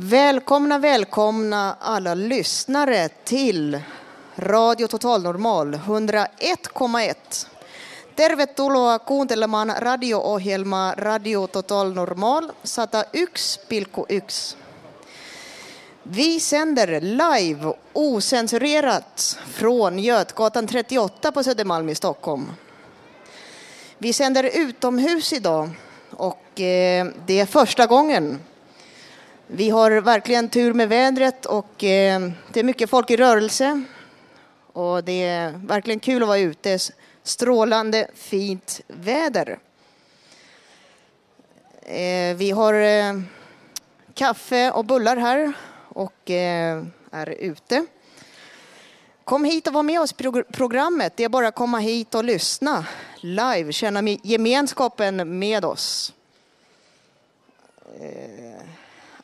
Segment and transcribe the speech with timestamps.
[0.00, 3.80] Välkomna, välkomna alla lyssnare till
[4.36, 7.14] Radio Total Normal 101,1.
[8.14, 14.56] Tervetuloa kuuntelemaan radio-ohjelmaa Radio Total Normal 101,1.
[16.02, 22.52] Vi sänder live ocensurerat från Götgatan 38 på Södermalm i Stockholm.
[23.98, 25.70] Vi sänder utomhus idag
[26.10, 28.38] och eh, det är första gången
[29.50, 33.82] vi har verkligen tur med vädret och eh, det är mycket folk i rörelse.
[34.72, 36.78] Och det är verkligen kul att vara ute.
[37.22, 39.58] Strålande fint väder.
[41.82, 43.20] Eh, vi har eh,
[44.14, 45.52] kaffe och bullar här
[45.88, 46.30] och
[47.10, 47.86] är ute.
[49.24, 51.12] Kom hit och var med oss i programmet.
[51.16, 52.86] Det är bara att komma hit och lyssna
[53.20, 56.12] live, känna gemenskapen med oss.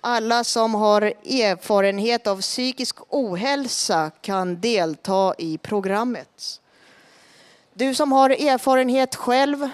[0.07, 6.61] Alla som har erfarenhet av psykisk ohälsa kan delta i programmet.
[7.75, 9.69] Du som har erfarenhet själv,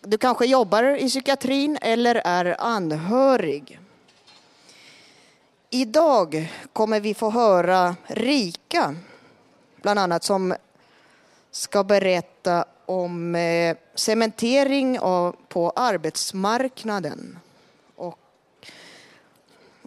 [0.00, 3.80] du kanske jobbar i psykiatrin eller är anhörig.
[5.70, 8.96] Idag kommer vi få höra Rika,
[9.82, 10.54] bland annat, som
[11.50, 14.98] ska berätta om eh, cementering
[15.48, 17.38] på arbetsmarknaden.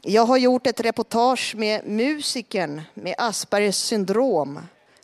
[0.05, 4.59] Jag har gjort ett reportage med musikern med Aspergers syndrom,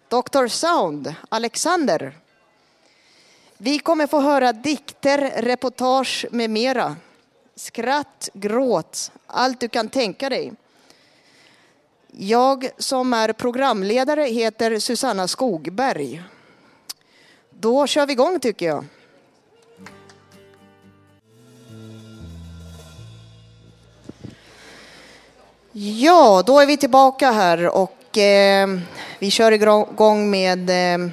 [0.10, 2.18] Dr Sound, Alexander.
[3.58, 6.96] Vi kommer få höra dikter, reportage med mera.
[7.56, 10.54] Skratt, gråt, allt du kan tänka dig.
[12.08, 16.24] Jag som är programledare heter Susanna Skogberg.
[17.50, 18.86] Då kör vi igång tycker jag.
[25.82, 28.68] Ja, då är vi tillbaka här och eh,
[29.20, 31.10] vi kör igång med eh,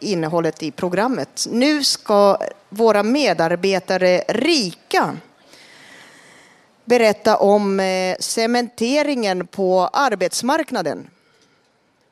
[0.00, 1.46] innehållet i programmet.
[1.50, 5.16] Nu ska våra medarbetare Rika
[6.84, 11.10] berätta om eh, cementeringen på arbetsmarknaden.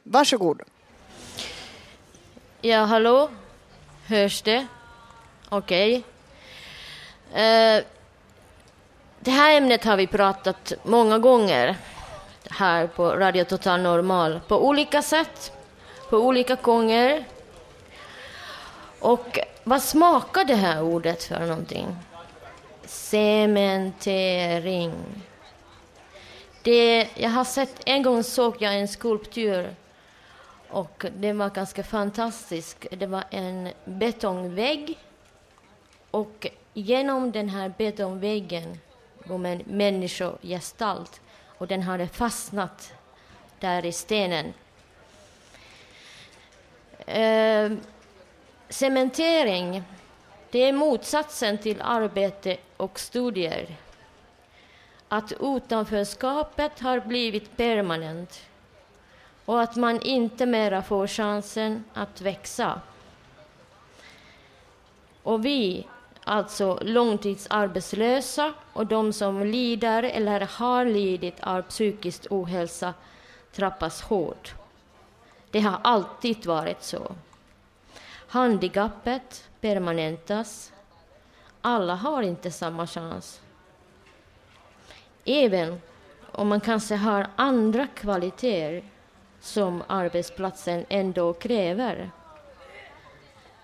[0.03, 0.63] Varsågod.
[2.61, 3.31] Ja, hallå?
[4.07, 4.67] Hörs det?
[5.49, 6.05] Okej.
[7.33, 7.83] Okay.
[9.23, 11.77] Det här ämnet har vi pratat många gånger
[12.51, 15.53] här på Radio Total Normal på olika sätt,
[16.11, 17.25] på olika gånger.
[19.01, 21.87] Och vad smakar det här ordet för någonting?
[22.85, 24.93] Cementering.
[26.63, 29.75] Det, jag har sett, en gång såg jag en skulptur
[30.69, 32.87] och den var ganska fantastisk.
[32.91, 34.99] Det var en betongvägg
[36.11, 38.79] och genom den här betongväggen
[39.31, 41.21] om en människogestalt
[41.59, 42.93] och den hade fastnat
[43.59, 44.53] där i stenen.
[47.07, 47.73] Eh,
[48.69, 49.83] cementering,
[50.51, 53.77] det är motsatsen till arbete och studier.
[55.09, 58.41] Att utanförskapet har blivit permanent
[59.45, 62.81] och att man inte mera får chansen att växa.
[65.23, 65.87] Och vi
[66.31, 72.95] alltså långtidsarbetslösa och de som lider eller har lidit av psykisk ohälsa
[73.53, 74.55] trappas hårt.
[75.51, 77.13] Det har alltid varit så.
[78.29, 80.73] Handikappet permanentas.
[81.61, 83.41] Alla har inte samma chans.
[85.25, 85.81] Även
[86.33, 88.85] om man kanske har andra kvaliteter
[89.41, 92.11] som arbetsplatsen ändå kräver.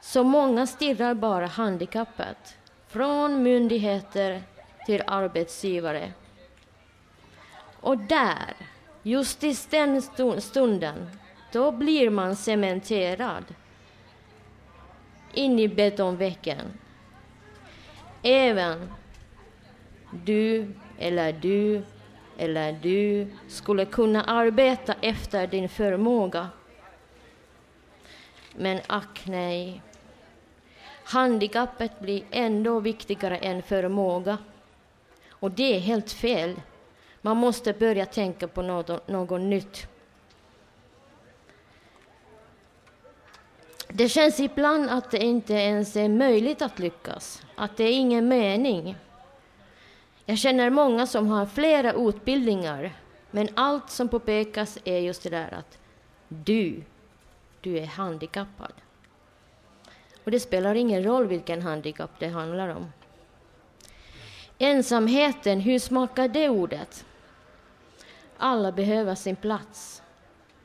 [0.01, 2.56] Så många stirrar bara handikappet
[2.97, 4.43] från myndigheter
[4.87, 6.13] till arbetsgivare.
[7.81, 8.57] Och där,
[9.03, 10.03] just i den
[10.41, 11.11] stunden,
[11.53, 13.45] då blir man cementerad
[15.33, 16.79] in i betongväggen.
[18.23, 18.93] Även
[20.11, 21.83] du eller du
[22.39, 26.49] eller du skulle kunna arbeta efter din förmåga.
[28.55, 29.83] Men ack nej.
[31.09, 34.39] Handikappet blir ändå viktigare än förmåga.
[35.31, 36.61] Och det är helt fel.
[37.23, 39.89] Man måste börja tänka på något, något nytt.
[43.89, 48.29] Det känns ibland att det inte ens är möjligt att lyckas, att det är ingen
[48.29, 48.97] mening.
[50.25, 52.93] Jag känner många som har flera utbildningar,
[53.31, 55.79] men allt som påpekas är just det där att
[56.29, 56.83] du,
[57.61, 58.73] du är handikappad.
[60.27, 62.93] Och det spelar ingen roll vilken handikapp det handlar om.
[64.59, 67.05] Ensamheten, hur smakar det ordet?
[68.37, 70.03] Alla behöver sin plats.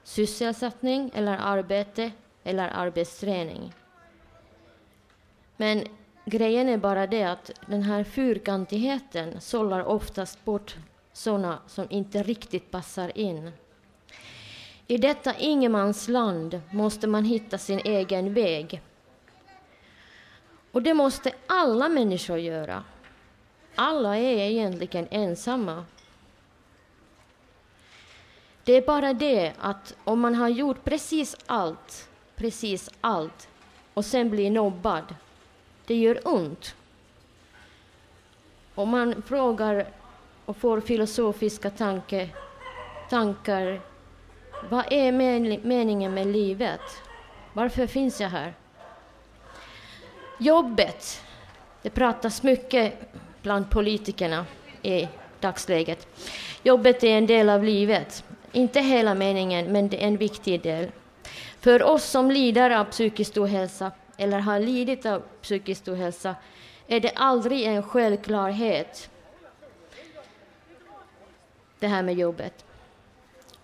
[0.04, 2.12] Sysselsättning eller arbete
[2.44, 3.74] eller arbetsträning.
[5.58, 5.84] Men
[6.26, 10.76] grejen är bara det att den här fyrkantigheten sållar oftast bort
[11.14, 13.52] sådana som inte riktigt passar in.
[14.88, 18.82] I detta ingenmansland måste man hitta sin egen väg.
[20.72, 22.84] Och det måste alla människor göra.
[23.76, 25.86] Alla är egentligen ensamma.
[28.64, 33.50] Det är bara det att om man har gjort precis allt, precis allt
[33.94, 35.16] och sen blir nobbad,
[35.86, 36.76] det gör ont.
[38.76, 39.88] Om man frågar
[40.46, 42.30] och får filosofiska tanke,
[43.10, 43.82] tankar,
[44.70, 45.12] vad är
[45.68, 46.82] meningen med livet?
[47.54, 48.54] Varför finns jag här?
[50.42, 51.22] Jobbet.
[51.82, 52.94] Det pratas mycket
[53.42, 54.46] bland politikerna
[54.82, 55.08] i
[55.40, 56.08] dagsläget.
[56.64, 58.24] Jobbet är en del av livet.
[58.52, 60.92] Inte hela meningen, men det är en viktig del.
[61.60, 66.36] För oss som lider av psykisk ohälsa eller har lidit av psykisk ohälsa
[66.88, 69.10] är det aldrig en självklarhet,
[71.80, 72.66] det här med jobbet.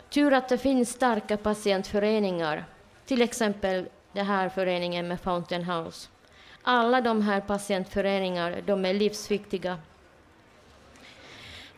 [0.09, 2.65] Tur att det finns starka patientföreningar,
[3.05, 6.09] till exempel den här föreningen med Fountain House.
[6.69, 9.77] Alla de här patientföreningarna de är livsviktiga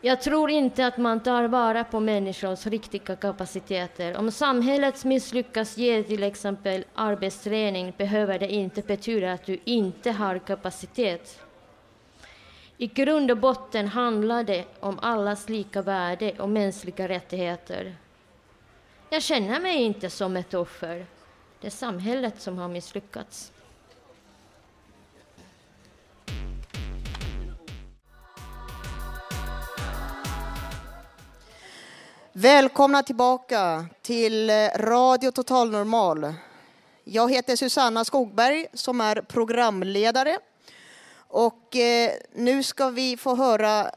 [0.02, 4.16] jag tror inte att man tar vara på människors riktiga kapaciteter.
[4.16, 10.38] Om samhället misslyckas ge till exempel arbetsträning behöver det inte betyda att du inte har
[10.38, 11.40] kapacitet.
[12.76, 17.96] I grund och botten handlar det om allas lika värde och mänskliga rättigheter.
[19.10, 21.06] Jag känner mig inte som ett offer.
[21.60, 23.52] Det är samhället som har misslyckats.
[32.32, 36.34] Välkomna tillbaka till Radio Total Normal.
[37.04, 40.38] Jag heter Susanna Skogberg som är programledare.
[41.16, 43.90] Och eh, nu ska vi få höra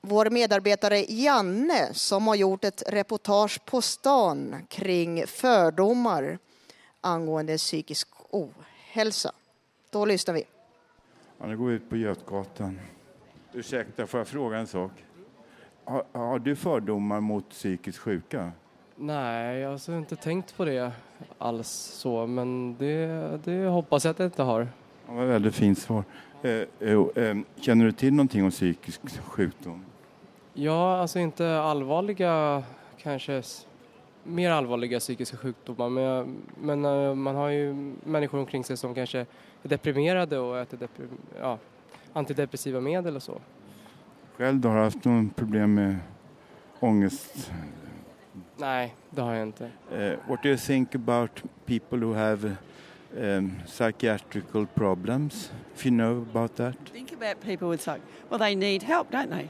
[0.00, 6.38] vår medarbetare Janne som har gjort ett reportage på stan kring fördomar
[7.00, 9.32] angående psykisk ohälsa.
[9.90, 10.44] Då lyssnar vi.
[11.38, 12.80] Ja, nu går vi ut på Götgatan.
[13.52, 14.92] Ursäkta, får jag fråga en sak?
[15.84, 18.52] Har, har, du fördomar mot psykiskt sjuka?
[18.96, 20.92] Nej, jag har alltså inte tänkt på det
[21.38, 23.06] alls så, men det,
[23.44, 24.60] det hoppas jag att jag inte har.
[25.06, 26.04] Det var ett väldigt fint svar.
[26.42, 29.84] Eh, eh, eh, känner du till någonting om psykisk sjukdom?
[30.54, 32.62] Ja, alltså inte allvarliga,
[32.96, 33.42] kanske
[34.24, 39.18] mer allvarliga psykiska sjukdomar, men, men eh, man har ju människor omkring sig som kanske
[39.62, 41.08] är deprimerade och äter deprim,
[41.40, 41.58] ja,
[42.12, 43.40] antidepressiva medel och så.
[44.36, 45.96] Själv då, har du haft någon problem med
[46.80, 47.52] ångest?
[48.56, 49.64] Nej, det har jag inte.
[49.64, 52.56] Uh, what do you think about people who have
[53.16, 56.76] um, psychiatrical problems, if you know about that?
[56.92, 58.00] Think about people with psych.
[58.30, 59.48] Well, they need help, don't they?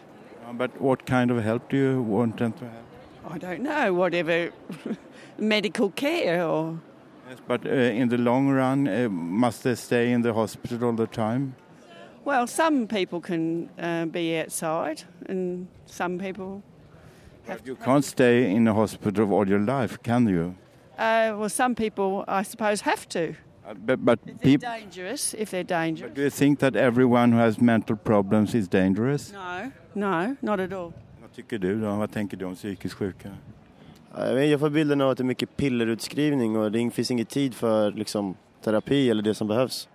[0.48, 3.34] Uh, but what kind of help do you want them to have?
[3.34, 4.50] I don't know, whatever
[5.38, 6.78] medical care or...
[7.28, 10.92] Yes, but uh, in the long run, uh, must they stay in the hospital all
[10.96, 11.54] the time?
[12.24, 16.62] Well, some people can uh, be outside, and some people.
[17.48, 20.54] Have you can't stay in a hospital all your life, can you?
[20.96, 23.34] Uh, well, some people, I suppose, have to.
[23.66, 26.10] Uh, but but if they're dangerous, if they're dangerous.
[26.10, 29.32] But do you think that everyone who has mental problems is dangerous?
[29.32, 30.92] No, no, not at all.
[31.20, 31.96] Vad tycker du då?
[31.96, 33.30] Vad tänker du om psykiskt sjuka?
[34.50, 37.92] Jag får bilden av att det är mycket pillerutskrivning och det finns ingen tid för
[37.92, 39.88] liksom, terapi eller det som behövs.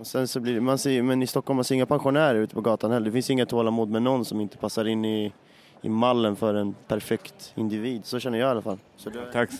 [0.00, 2.54] Och sen så blir det, man ser, men i Stockholm man ser inga pensionärer ute
[2.54, 3.06] på gatan heller.
[3.06, 5.32] Det finns inga tålamod med någon som inte passar in i,
[5.82, 8.04] i mallen för en perfekt individ.
[8.04, 8.78] Så känner jag i alla fall.
[8.96, 9.50] Så det, Tack.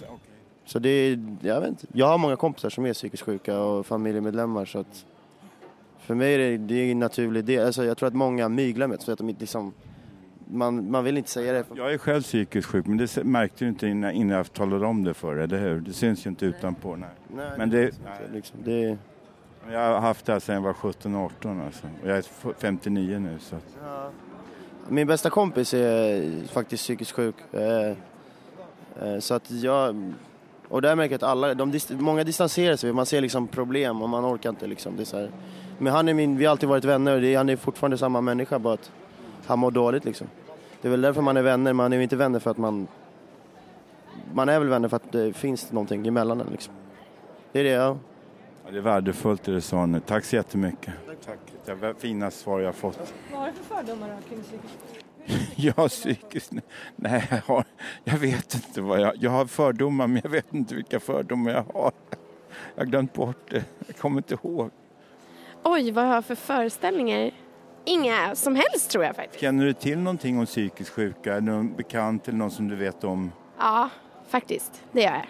[0.64, 1.86] så det är, jag vet inte.
[1.92, 5.06] Jag har många kompisar som är psykiskt sjuka och familjemedlemmar så att
[5.98, 7.66] för mig är det, det är en naturlig del.
[7.66, 9.72] Alltså jag tror att många myglar med det, så att de inte liksom,
[10.50, 11.64] man, man vill inte säga det.
[11.76, 15.04] Jag är själv psykiskt sjuk, men det märkte du inte innan, innan jag talade om
[15.04, 15.80] det för eller hur?
[15.80, 16.96] Det syns ju inte utanpå.
[16.96, 17.08] Nej.
[17.36, 17.92] Nej, men det det,
[18.32, 18.58] liksom.
[18.64, 18.98] Det-
[19.72, 21.86] jag har haft det här sedan jag var 17-18 alltså.
[22.02, 22.24] Och jag är
[22.58, 23.38] 59 nu.
[23.40, 23.56] Så.
[23.84, 24.10] Ja.
[24.88, 27.34] Min bästa kompis är faktiskt psykiskt sjuk.
[27.52, 27.88] Eh,
[29.02, 30.12] eh, så att jag...
[30.68, 34.08] Och där märker jag att alla, de, många distanserar sig, man ser liksom problem och
[34.08, 34.96] man orkar inte liksom.
[34.96, 35.30] Det är så här.
[35.78, 38.58] Men han är min, vi har alltid varit vänner och han är fortfarande samma människa
[38.58, 38.90] bara att
[39.46, 40.26] han mår dåligt liksom.
[40.82, 42.86] Det är väl därför man är vänner, man är ju inte vänner för att man...
[44.34, 46.74] Man är väl vänner för att det finns någonting emellan en liksom.
[47.52, 47.96] Det är det, ja.
[48.70, 50.00] Ja, det är värdefullt det du sa nu.
[50.00, 50.94] Tack så jättemycket.
[51.26, 51.38] Tack.
[51.64, 53.14] Det var fina svar jag har fått.
[53.32, 56.52] Vad har du för fördomar kring psykisk Jag har psykiskt...
[56.96, 57.64] Nej, jag, har,
[58.04, 59.12] jag vet inte vad jag...
[59.16, 61.92] Jag har fördomar, men jag vet inte vilka fördomar jag har.
[62.74, 63.64] Jag har glömt bort det.
[63.86, 64.70] Jag kommer inte ihåg.
[65.62, 67.30] Oj, vad jag har för föreställningar?
[67.84, 69.40] Inga som helst tror jag faktiskt.
[69.40, 71.34] Känner du till någonting om psykiskt sjuka?
[71.34, 73.32] Är någon bekant eller någon som du vet om?
[73.58, 73.90] Ja,
[74.28, 74.82] faktiskt.
[74.92, 75.26] Det gör jag.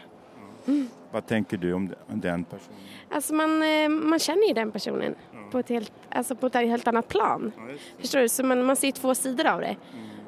[1.13, 2.77] Vad tänker du om den personen?
[3.11, 5.15] Alltså man, eh, man känner ju den personen
[5.51, 7.53] på ett helt, alltså på ett helt annat plan.
[7.99, 8.29] Förstår du?
[8.29, 9.77] Så man, man ser två sidor av det.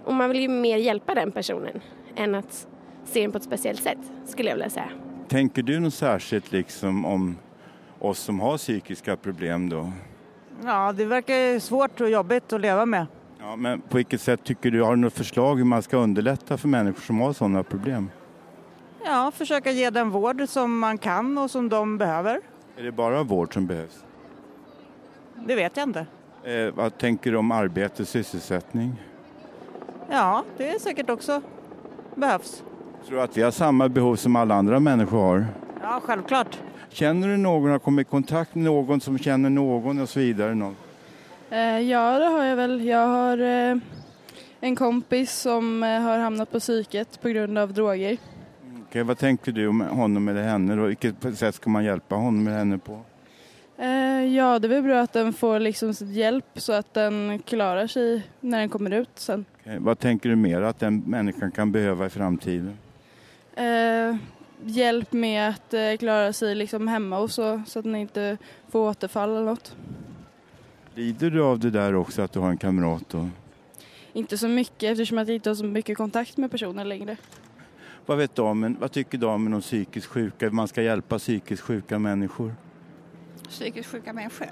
[0.04, 1.80] Och man vill ju mer hjälpa den personen
[2.16, 2.66] än att
[3.04, 4.88] se den på ett speciellt sätt, skulle jag vilja säga.
[5.28, 7.36] Tänker du något särskilt liksom om
[7.98, 9.92] oss som har psykiska problem då?
[10.64, 13.06] Ja, det verkar svårt och jobbigt att leva med.
[13.40, 16.56] Ja, men på vilket sätt tycker du, har du något förslag hur man ska underlätta
[16.56, 18.10] för människor som har sådana problem?
[19.04, 22.40] Ja, försöka ge den vård som man kan och som de behöver.
[22.76, 24.04] Är det bara vård som behövs?
[25.46, 26.06] Det vet jag inte.
[26.44, 29.02] Eh, vad tänker du om arbete och sysselsättning?
[30.10, 31.42] Ja, det är säkert också
[32.14, 32.62] behövs.
[33.06, 35.46] Tror du att vi har samma behov som alla andra människor har?
[35.82, 36.58] Ja, självklart.
[36.88, 40.54] Känner du någon, har kommit i kontakt med någon som känner någon och så vidare?
[40.54, 40.76] Någon?
[41.50, 42.84] Eh, ja, det har jag väl.
[42.84, 43.76] Jag har eh,
[44.60, 48.18] en kompis som eh, har hamnat på psyket på grund av droger.
[48.92, 50.76] Okej, vad tänker du om honom eller henne?
[50.76, 50.82] Då?
[50.82, 53.00] Vilket sätt ska man hjälpa honom eller henne på?
[53.78, 57.86] Eh, ja, det är väl bra att den får liksom hjälp så att den klarar
[57.86, 59.44] sig när den kommer ut sen.
[59.60, 62.78] Okej, vad tänker du mer att den människan kan behöva i framtiden?
[63.54, 64.16] Eh,
[64.64, 68.36] hjälp med att eh, klara sig liksom hemma och så, så att den inte
[68.68, 69.76] får återfall eller något.
[70.94, 73.04] Lider du av det där också, att du har en kamrat?
[73.08, 73.28] Då?
[74.12, 77.16] Inte så mycket eftersom jag inte har så mycket kontakt med personen längre.
[78.06, 80.50] Vad vet damen, vad tycker damen om psykiskt sjuka?
[80.50, 82.54] Man ska hjälpa psykiskt sjuka människor.
[83.48, 84.46] Psykiskt sjuka människor?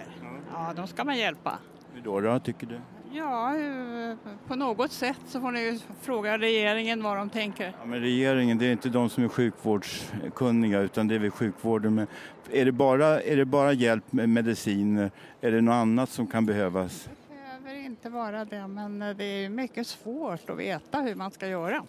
[0.52, 1.58] Ja, de ska man hjälpa.
[1.94, 2.80] Hur då, då tycker du?
[3.12, 4.16] Ja, eh,
[4.46, 7.74] på något sätt så får ni ju fråga regeringen vad de tänker.
[7.80, 11.94] Ja, men regeringen, det är inte de som är sjukvårdskunniga utan det är vi sjukvården.
[11.94, 12.06] Men
[12.50, 15.10] är, det bara, är det bara hjälp med mediciner?
[15.40, 17.08] Är det något annat som kan behövas?
[17.28, 21.46] Det behöver inte vara det, men det är mycket svårt att veta hur man ska
[21.48, 21.84] göra.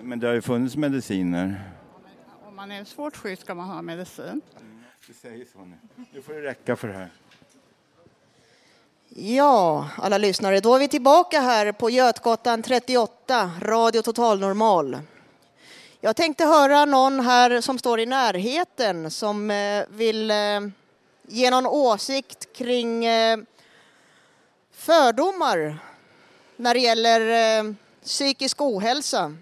[0.00, 1.70] Men det har ju funnits mediciner.
[2.48, 4.40] Om man är svårt sjuk ska man ha medicin.
[5.06, 6.04] Du säger så nu.
[6.12, 7.10] Nu får det räcka för det här.
[9.08, 14.98] Ja, alla lyssnare, då är vi tillbaka här på Götgatan 38, Radio Total Normal.
[16.00, 20.60] Jag tänkte höra någon här som står i närheten som eh, vill eh,
[21.22, 23.38] ge någon åsikt kring eh,
[24.72, 25.78] fördomar
[26.56, 29.36] när det gäller psykisk ohälsa.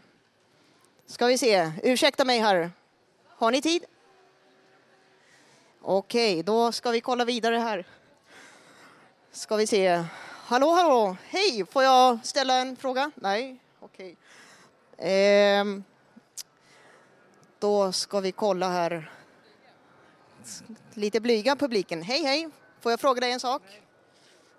[1.10, 2.70] Ska vi se, ursäkta mig här.
[3.28, 3.84] Har ni tid?
[5.80, 7.84] Okej, då ska vi kolla vidare här.
[9.30, 10.04] Ska vi se.
[10.26, 11.16] Hallå, hallå.
[11.24, 13.10] Hej, får jag ställa en fråga?
[13.14, 14.16] Nej, okej.
[14.98, 15.84] Ehm,
[17.58, 19.12] då ska vi kolla här.
[20.94, 22.02] Lite blyga publiken.
[22.02, 22.48] Hej, hej.
[22.80, 23.62] Får jag fråga dig en sak?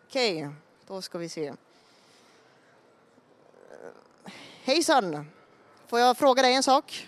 [0.08, 0.50] Okej,
[0.88, 1.54] då ska vi se.
[4.64, 5.32] Hejsan.
[5.92, 7.08] Får jag fråga dig en sak?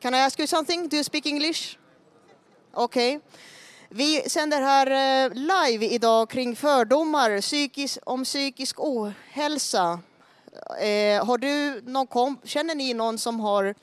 [0.00, 0.88] Can I ask you something?
[0.88, 1.78] Do you speak English?
[2.72, 3.20] Okej.
[3.88, 4.86] Vi sänder här
[5.26, 10.00] eh, live idag kring fördomar psykisk, om psykisk ohälsa.
[10.80, 13.74] Eh, har du någon kom, känner ni någon som har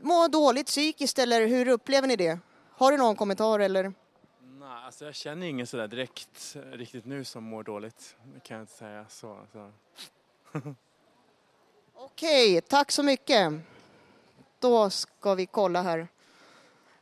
[0.00, 2.38] mår dåligt psykiskt eller hur upplever ni det?
[2.70, 3.82] Har du någon kommentar eller?
[4.40, 8.16] Nej, alltså jag känner ingen sådär direkt riktigt nu som mår dåligt.
[8.34, 9.06] Det kan jag inte säga.
[9.08, 9.72] Så, så.
[11.96, 13.52] Okej, tack så mycket.
[14.58, 16.08] Då ska vi kolla här.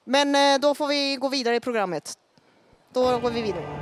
[0.04, 2.18] Men eh, då får vi gå vidare i programmet.
[2.92, 3.78] Då går vi vidare.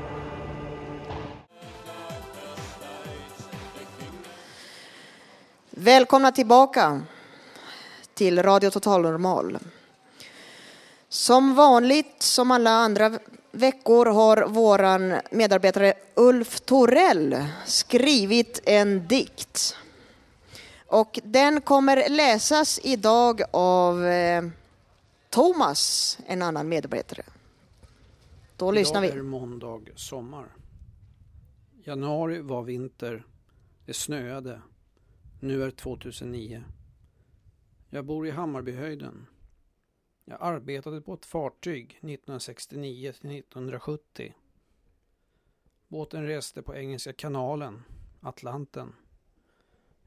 [5.71, 7.03] Välkomna tillbaka
[8.15, 9.59] till Radio Total Normal.
[11.09, 13.19] Som vanligt, som alla andra
[13.51, 19.77] veckor, har vår medarbetare Ulf Torell skrivit en dikt.
[20.91, 24.45] Och den kommer läsas idag av eh,
[25.29, 27.23] Thomas, en annan medarbetare.
[28.57, 29.07] Då lyssnar vi.
[29.07, 30.57] Idag är måndag sommar.
[31.85, 33.27] Januari var vinter.
[33.87, 34.63] Det snöade.
[35.41, 36.65] Nu är 2009.
[37.91, 39.27] Jag bor i Hammarbyhöjden.
[40.25, 44.35] Jag arbetade på ett fartyg 1969 till 1970.
[45.89, 47.83] Båten reste på Engelska kanalen,
[48.21, 48.93] Atlanten.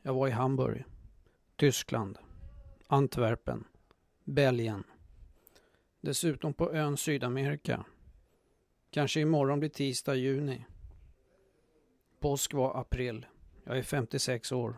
[0.05, 0.83] Jag var i Hamburg,
[1.55, 2.17] Tyskland,
[2.87, 3.63] Antwerpen,
[4.23, 4.83] Belgien.
[6.01, 7.85] Dessutom på ön Sydamerika.
[8.91, 10.65] Kanske imorgon blir tisdag juni.
[12.19, 13.25] Påsk var april.
[13.63, 14.77] Jag är 56 år.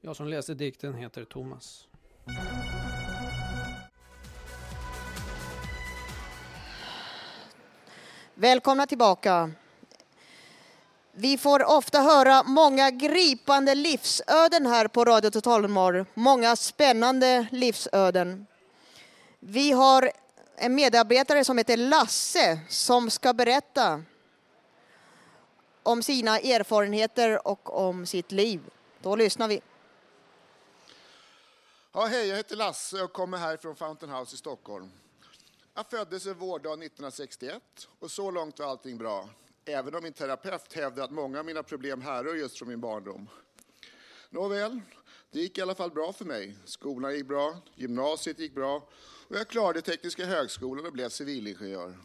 [0.00, 1.88] Jag som läste dikten heter Thomas.
[8.34, 9.50] Välkomna tillbaka.
[11.20, 16.04] Vi får ofta höra många gripande livsöden här på Radio Total Normal.
[16.14, 18.46] Många spännande livsöden.
[19.38, 20.12] Vi har
[20.56, 24.02] en medarbetare som heter Lasse som ska berätta
[25.82, 28.60] om sina erfarenheter och om sitt liv.
[29.02, 29.60] Då lyssnar vi.
[31.92, 34.90] Ja, hej, jag heter Lasse och kommer här från Fountain House i Stockholm.
[35.74, 37.62] Jag föddes en vårdag 1961
[37.98, 39.28] och så långt var allting bra.
[39.64, 43.28] Även om min terapeut hävdade att många av mina problem härrör just från min barndom.
[44.30, 44.80] Nåväl,
[45.30, 46.56] det gick i alla fall bra för mig.
[46.64, 48.88] Skolan gick bra, gymnasiet gick bra
[49.28, 51.98] och jag klarade Tekniska högskolan och blev civilingenjör.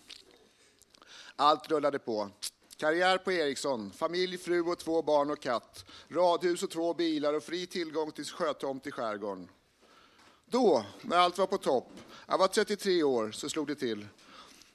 [1.36, 2.30] Allt rullade på.
[2.78, 7.44] Karriär på Ericsson, familj, fru och två barn och katt, radhus och två bilar och
[7.44, 9.50] fri tillgång till sjötomt i skärgården.
[10.46, 11.92] Då, när allt var på topp,
[12.28, 14.08] jag var 33 år, så slog det till.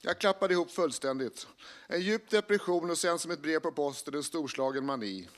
[0.03, 1.47] Jag klappade ihop fullständigt.
[1.87, 5.29] En djup depression och sen som ett brev på posten en storslagen mani.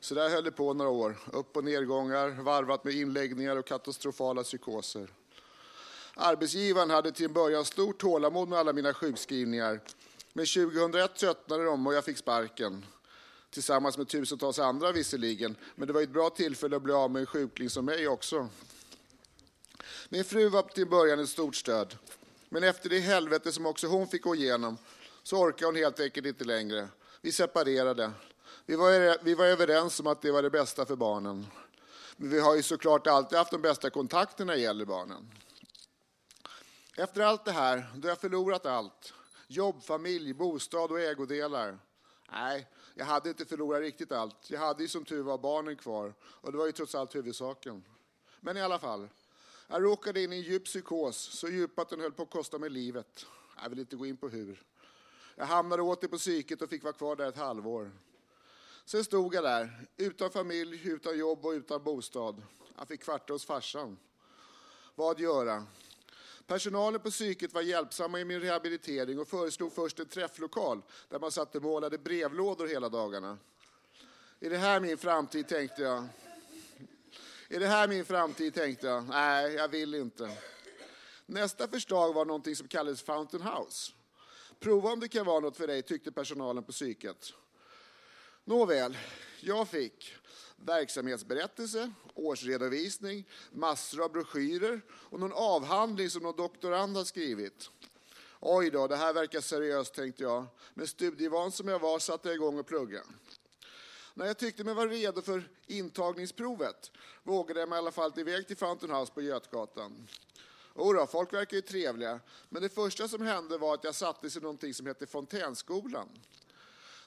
[0.00, 1.18] Så där höll det på några år.
[1.32, 5.08] Upp och nedgångar, varvat med inläggningar och katastrofala psykoser.
[6.14, 9.80] Arbetsgivaren hade till en början stort tålamod med alla mina sjukskrivningar.
[10.32, 12.86] Men 2001 tröttnade de och jag fick sparken.
[13.50, 15.56] Tillsammans med tusentals andra visserligen.
[15.74, 18.48] Men det var ett bra tillfälle att bli av med en sjukling som mig också.
[20.08, 21.96] Min fru var till början ett stort stöd.
[22.52, 24.78] Men efter det helvete som också hon fick gå igenom
[25.22, 26.88] så orkade hon helt enkelt inte längre.
[27.20, 28.12] Vi separerade.
[28.66, 31.46] Vi var, vi var överens om att det var det bästa för barnen.
[32.16, 35.30] Men vi har ju såklart alltid haft de bästa kontakterna när det gäller barnen.
[36.96, 39.14] Efter allt det här, då jag förlorat allt,
[39.46, 41.78] jobb, familj, bostad och ägodelar.
[42.32, 44.50] Nej, jag hade inte förlorat riktigt allt.
[44.50, 47.84] Jag hade ju som tur var barnen kvar och det var ju trots allt huvudsaken.
[48.40, 49.08] Men i alla fall,
[49.68, 52.58] jag råkade in i en djup psykos, så djup att den höll på att kosta
[52.58, 53.26] mig livet.
[53.62, 54.62] Jag vill inte gå in på hur.
[55.34, 57.90] Jag hamnade åter på psyket och fick vara kvar där ett halvår.
[58.84, 62.42] Sen stod jag där, utan familj, utan jobb och utan bostad.
[62.78, 63.98] Jag fick kvarta hos farsan.
[64.94, 65.66] Vad göra?
[66.46, 71.30] Personalen på psyket var hjälpsamma i min rehabilitering och föreslog först en träfflokal där man
[71.30, 73.38] satt och målade brevlådor hela dagarna.
[74.40, 76.08] Är det här min framtid, tänkte jag.
[77.54, 79.08] Är det här min framtid, tänkte jag.
[79.08, 80.36] Nej, jag vill inte.
[81.26, 83.92] Nästa förslag var någonting som kallades Fountain House.
[84.60, 87.32] Prova om det kan vara något för dig, tyckte personalen på psyket.
[88.44, 88.98] Nåväl,
[89.40, 90.14] jag fick
[90.56, 97.70] verksamhetsberättelse, årsredovisning, massor av broschyrer och någon avhandling som någon doktorand har skrivit.
[98.40, 100.44] Oj då, det här verkar seriöst, tänkte jag.
[100.74, 103.02] Men studievan som jag var satte jag igång och plugga.
[104.14, 106.90] När jag tyckte mig vara redo för intagningsprovet
[107.22, 110.08] vågade jag mig i alla fall iväg till Fountain House på Götgatan.
[110.76, 114.40] Jodå, folk verkar ju trevliga, men det första som hände var att jag sattes i
[114.40, 116.08] någonting som heter Fontänskolan.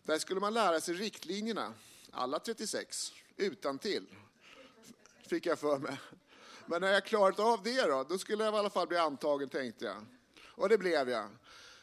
[0.04, 1.74] Där skulle man lära sig riktlinjerna,
[2.12, 4.06] alla 36, utan till
[5.28, 5.98] fick jag för mig.
[6.66, 9.50] Men när jag klarat av det då, då skulle jag i alla fall bli antagen
[9.50, 10.06] tänkte jag.
[10.46, 11.30] Och det blev jag.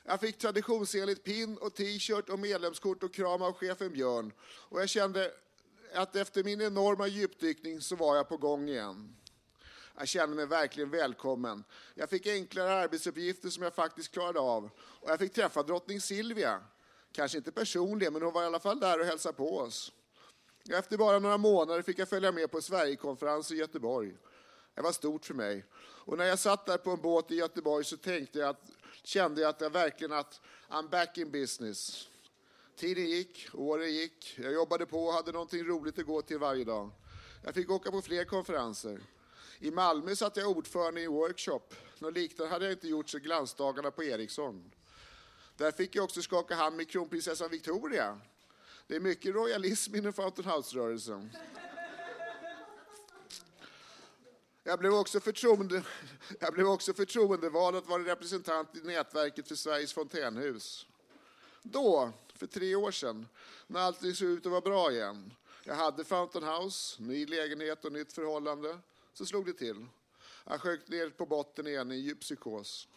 [0.05, 4.33] Jag fick traditionsenligt pin och t-shirt och medlemskort och kram av chefen Björn.
[4.43, 5.33] Och jag kände
[5.95, 9.17] att efter min enorma djupdykning så var jag på gång igen.
[9.99, 11.65] Jag kände mig verkligen välkommen.
[11.95, 14.71] Jag fick enklare arbetsuppgifter som jag faktiskt klarade av.
[14.77, 16.61] Och jag fick träffa drottning Silvia.
[17.13, 19.93] Kanske inte personligen, men hon var i alla fall där och hälsade på oss.
[20.71, 24.17] Efter bara några månader fick jag följa med på Sverigekonferens i Göteborg.
[24.75, 25.65] Det var stort för mig.
[25.81, 28.71] Och när jag satt där på en båt i Göteborg så tänkte jag att
[29.03, 32.09] kände jag att jag verkligen att I'm back in business.
[32.77, 34.39] Tiden gick, åren gick.
[34.39, 36.91] Jag jobbade på och hade någonting roligt att gå till varje dag.
[37.45, 39.01] Jag fick åka på fler konferenser.
[39.59, 41.75] I Malmö satt jag ordförande i en workshop.
[41.99, 44.71] Något liknande hade jag inte gjort sedan glansdagarna på Ericsson.
[45.57, 48.21] Där fick jag också skaka hand med kronprinsessan Victoria.
[48.87, 51.31] Det är mycket royalism inom Fountain House-rörelsen.
[54.65, 55.83] Jag blev, också förtroende,
[56.41, 60.87] jag blev också förtroendevald att vara representant i nätverket för Sveriges fontänhus.
[61.63, 63.29] Då, för tre år sedan,
[63.67, 67.93] när allting såg ut att vara bra igen, jag hade Fountain House, ny lägenhet och
[67.93, 68.79] nytt förhållande,
[69.15, 69.87] så slog det till.
[70.45, 72.89] Jag sjönk ner på botten igen i djup psykos.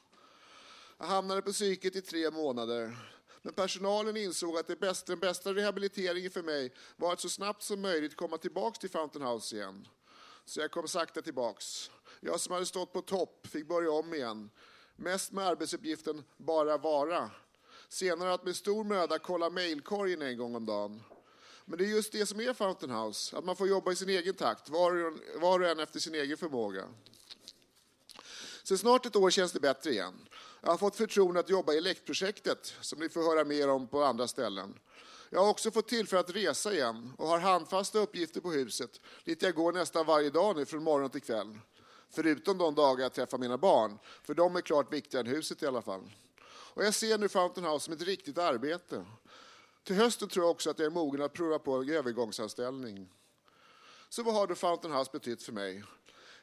[0.98, 2.98] Jag hamnade på psyket i tre månader.
[3.42, 7.64] Men personalen insåg att det bästa, den bästa rehabiliteringen för mig var att så snabbt
[7.64, 9.88] som möjligt komma tillbaka till Fountain House igen.
[10.46, 11.92] Så jag kom sakta tillbaks.
[12.20, 14.50] Jag som hade stått på topp fick börja om igen.
[14.96, 17.32] Mest med arbetsuppgiften bara vara.
[17.90, 21.04] Senare att med stor möda kolla mejlkorgen en gång om dagen.
[21.66, 24.10] Men det är just det som är Fountain House, att man får jobba i sin
[24.10, 26.88] egen takt, var och en efter sin egen förmåga.
[28.64, 30.14] Sen snart ett år känns det bättre igen.
[30.66, 34.04] Jag har fått förtroende att jobba i LECT-projektet, som ni får höra mer om på
[34.04, 34.80] andra ställen.
[35.30, 39.42] Jag har också fått tillfälle att resa igen och har handfasta uppgifter på huset, dit
[39.42, 41.60] jag går nästan varje dag nu från morgon till kväll.
[42.10, 45.68] Förutom de dagar jag träffar mina barn, för de är klart viktigare än huset i
[45.68, 46.12] alla fall.
[46.48, 49.06] Och jag ser nu Fountain House som ett riktigt arbete.
[49.84, 53.10] Till hösten tror jag också att jag är mogen att prova på en övergångsanställning.
[54.10, 55.84] Så vad har då Fountain House betytt för mig?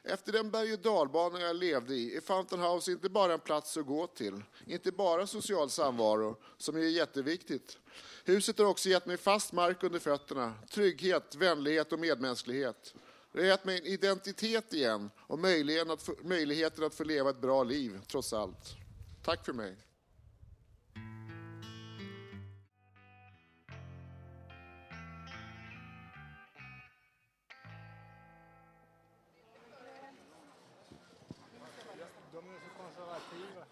[0.05, 3.77] Efter den berg och dalbana jag levde i är Fountain House inte bara en plats
[3.77, 7.77] att gå till, inte bara social samvaro, som är jätteviktigt.
[8.25, 12.93] Huset har också gett mig fast mark under fötterna, trygghet, vänlighet och medmänsklighet.
[13.31, 17.29] Det har gett mig en identitet igen och möjligheten att, få, möjligheten att få leva
[17.29, 18.75] ett bra liv, trots allt.
[19.23, 19.75] Tack för mig.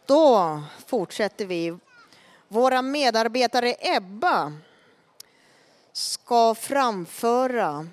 [0.05, 1.77] Då fortsätter vi.
[2.47, 4.53] Våra medarbetare Ebba
[5.93, 7.87] ska framföra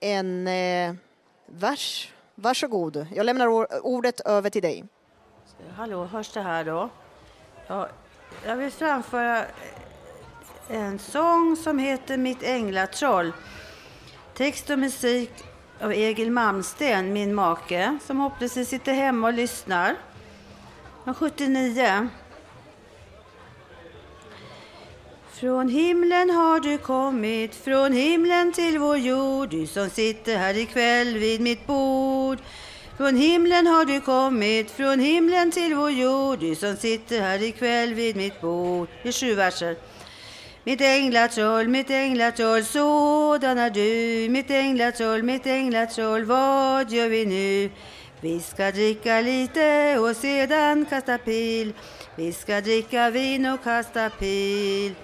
[0.00, 0.94] en eh,
[1.46, 2.12] vers.
[2.34, 3.06] Varsågod.
[3.14, 3.46] Jag lämnar
[3.86, 4.84] ordet över till dig.
[5.76, 6.90] Hallå, hörs det här då?
[7.66, 7.88] Ja,
[8.46, 9.44] jag vill framföra
[10.68, 13.32] en sång som heter Mitt änglatroll.
[14.34, 15.30] Text och musik
[15.80, 19.96] av Egil Malmsten, min make, som hoppas sitter hemma och lyssnar.
[21.12, 22.08] 79.
[25.32, 31.18] Från himlen har du kommit, från himlen till vår jord, du som sitter här ikväll
[31.18, 32.38] vid mitt bord.
[32.96, 37.94] Från himlen har du kommit, från himlen till vår jord, du som sitter här ikväll
[37.94, 38.88] vid mitt bord.
[39.02, 39.76] Det är sju verser.
[40.64, 44.28] Mitt änglatroll, mitt änglatroll, sådan är du.
[44.30, 47.70] Mitt änglatroll, mitt änglatroll, vad gör vi nu?
[48.24, 51.72] Vi ska dricka lite och sedan kasta pil.
[52.16, 54.94] Vi ska dricka vin och kasta pil.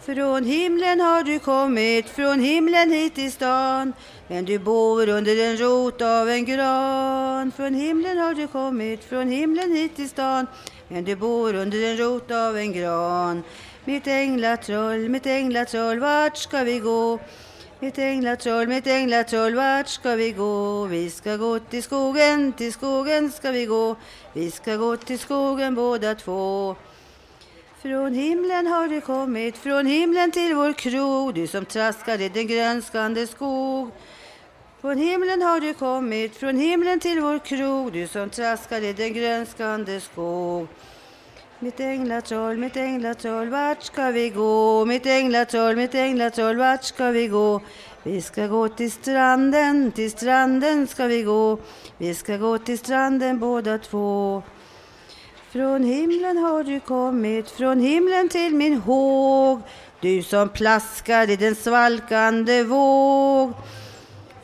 [0.00, 3.92] Från himlen har du kommit, från himlen hit till stan.
[4.28, 7.52] Men du bor under en rot av en gran.
[7.52, 10.46] Från himlen har du kommit, från himlen hit till stan.
[10.88, 13.42] Men du bor under en rot av en gran.
[13.84, 17.18] Mitt änglatroll, mitt änglatroll, vart ska vi gå?
[17.84, 20.84] Mitt änglatroll, mitt änglatroll, vart ska vi gå?
[20.84, 23.96] Vi ska gå till skogen, till skogen ska vi gå.
[24.32, 26.76] Vi ska gå till skogen båda två.
[27.82, 32.46] Från himlen har du kommit, från himlen till vår krog, du som traskar i den
[32.46, 33.90] grönskande skog.
[34.80, 39.12] Från himlen har du kommit, från himlen till vår krog, du som traskar i den
[39.12, 40.68] grönskande skog.
[41.58, 44.84] Mitt änglatroll, mitt änglatroll, vart ska vi gå?
[44.84, 47.60] Mitt änglatroll, mitt änglatroll, vart ska vi gå?
[48.02, 51.58] Vi ska gå till stranden, till stranden ska vi gå.
[51.98, 54.42] Vi ska gå till stranden båda två.
[55.50, 59.60] Från himlen har du kommit, från himlen till min håg.
[60.00, 63.52] Du som plaskar i den svalkande våg.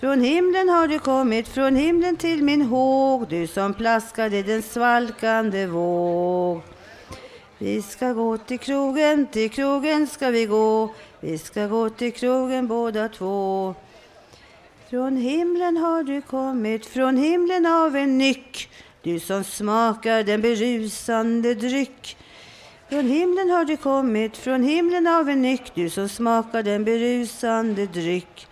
[0.01, 3.29] Från himlen har du kommit, från himlen till min håg.
[3.29, 6.62] Du som plaskar i den svalkande våg.
[7.62, 10.94] Vi ska gå till krogen, till krogen ska vi gå.
[11.20, 13.75] Vi ska gå till krogen båda två.
[14.90, 18.70] Från himlen har du kommit, från himlen av en nyck.
[19.03, 22.16] Du som smakar den berusande dryck.
[22.88, 25.73] Från himlen har du kommit, från himlen av en nyck.
[25.75, 28.46] Du som smakar den berusande dryck.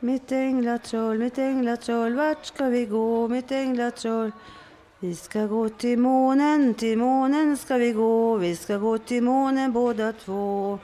[0.00, 3.28] Mitt änglatroll, mitt änglatroll, vart ska vi gå?
[3.28, 4.32] Mitt änglatroll,
[5.00, 9.72] vi ska gå till månen, till månen ska vi gå, vi ska gå till månen
[9.72, 10.78] båda två.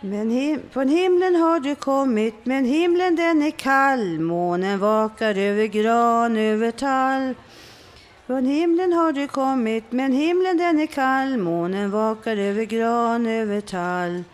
[0.00, 5.66] Men him från himlen har du kommit, men himlen den är kall, månen vakar över
[5.66, 7.34] gran, över tall.
[8.26, 13.60] Från himlen har du kommit, men himlen den är kall, månen vakar över gran, över
[13.60, 14.24] tall.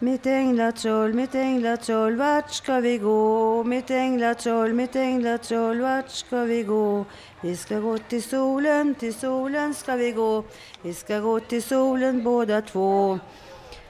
[0.00, 3.64] Mitt änglatroll, mitt änglatroll, vart ska vi gå?
[3.64, 7.04] Mitt änglatroll, mitt änglatroll, vart ska vi gå?
[7.42, 10.44] Vi ska gå till solen, till solen ska vi gå.
[10.82, 13.18] Vi ska gå till solen båda två.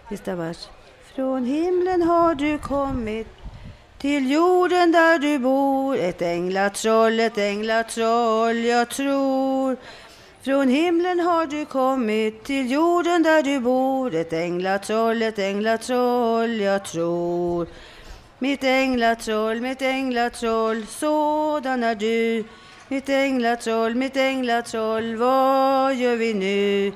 [0.08, 0.68] Sista vers.
[1.14, 3.26] Från himlen har du kommit
[3.98, 5.96] till jorden där du bor.
[5.96, 9.76] Ett änglatroll, ett änglatroll, jag tror.
[10.48, 14.14] Från himlen har du kommit till jorden där du bor.
[14.14, 17.66] Ett änglatroll, ett änglatroll, jag tror.
[18.38, 22.44] Mitt änglatroll, mitt änglatroll, sådan är du.
[22.88, 26.92] Mitt änglatroll, mitt änglatroll, vad gör vi nu?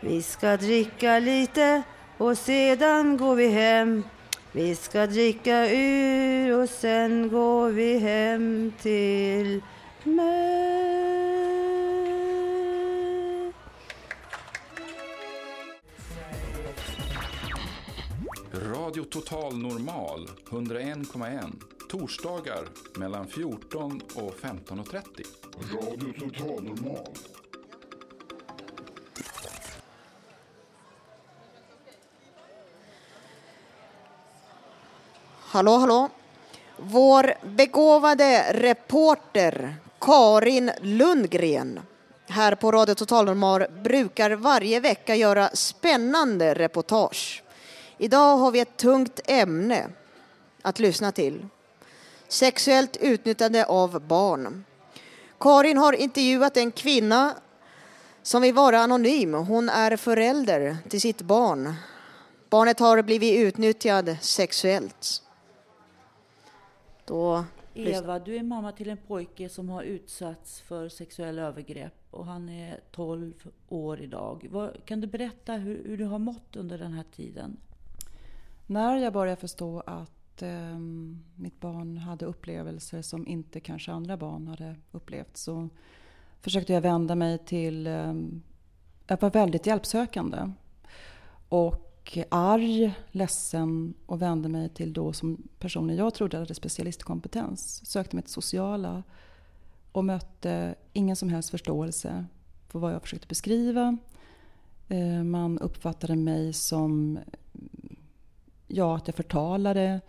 [0.00, 1.82] Vi ska dricka lite
[2.18, 4.04] och sedan går vi hem.
[4.52, 9.62] Vi ska dricka ur och sen går vi hem till
[10.02, 11.31] mig.
[18.92, 21.52] Radio Total Normal 101,1
[21.88, 25.26] torsdagar mellan 14 och 15.30.
[25.72, 27.06] Radio Total Normal.
[35.40, 36.08] Hallå, hallå.
[36.76, 41.80] Vår begåvade reporter Karin Lundgren
[42.28, 47.42] här på Radio Total Normal brukar varje vecka göra spännande reportage.
[48.02, 49.90] Idag har vi ett tungt ämne
[50.62, 51.46] att lyssna till.
[52.28, 54.64] Sexuellt utnyttjande av barn.
[55.40, 57.34] Karin har intervjuat en kvinna
[58.22, 59.34] som vill vara anonym.
[59.34, 61.74] Hon är förälder till sitt barn.
[62.50, 65.22] Barnet har blivit utnyttjad sexuellt.
[67.04, 72.26] Då Eva, du är mamma till en pojke som har utsatts för sexuella övergrepp och
[72.26, 73.32] han är 12
[73.68, 74.48] år idag.
[74.84, 77.56] Kan du berätta hur, hur, du har mått under den här tiden?
[78.72, 80.78] När jag började förstå att eh,
[81.36, 85.68] mitt barn hade upplevelser som inte kanske andra barn hade upplevt så
[86.40, 87.86] försökte jag vända mig till...
[87.86, 88.14] Eh,
[89.06, 90.50] jag var väldigt hjälpsökande.
[91.48, 97.86] Och arg, ledsen och vände mig till då som personer jag trodde hade specialistkompetens.
[97.86, 99.02] Sökte mig till sociala
[99.92, 102.26] och mötte ingen som helst förståelse
[102.68, 103.98] för vad jag försökte beskriva.
[104.88, 107.18] Ehm, man uppfattade mig som
[108.72, 110.00] ja, att jag förtalade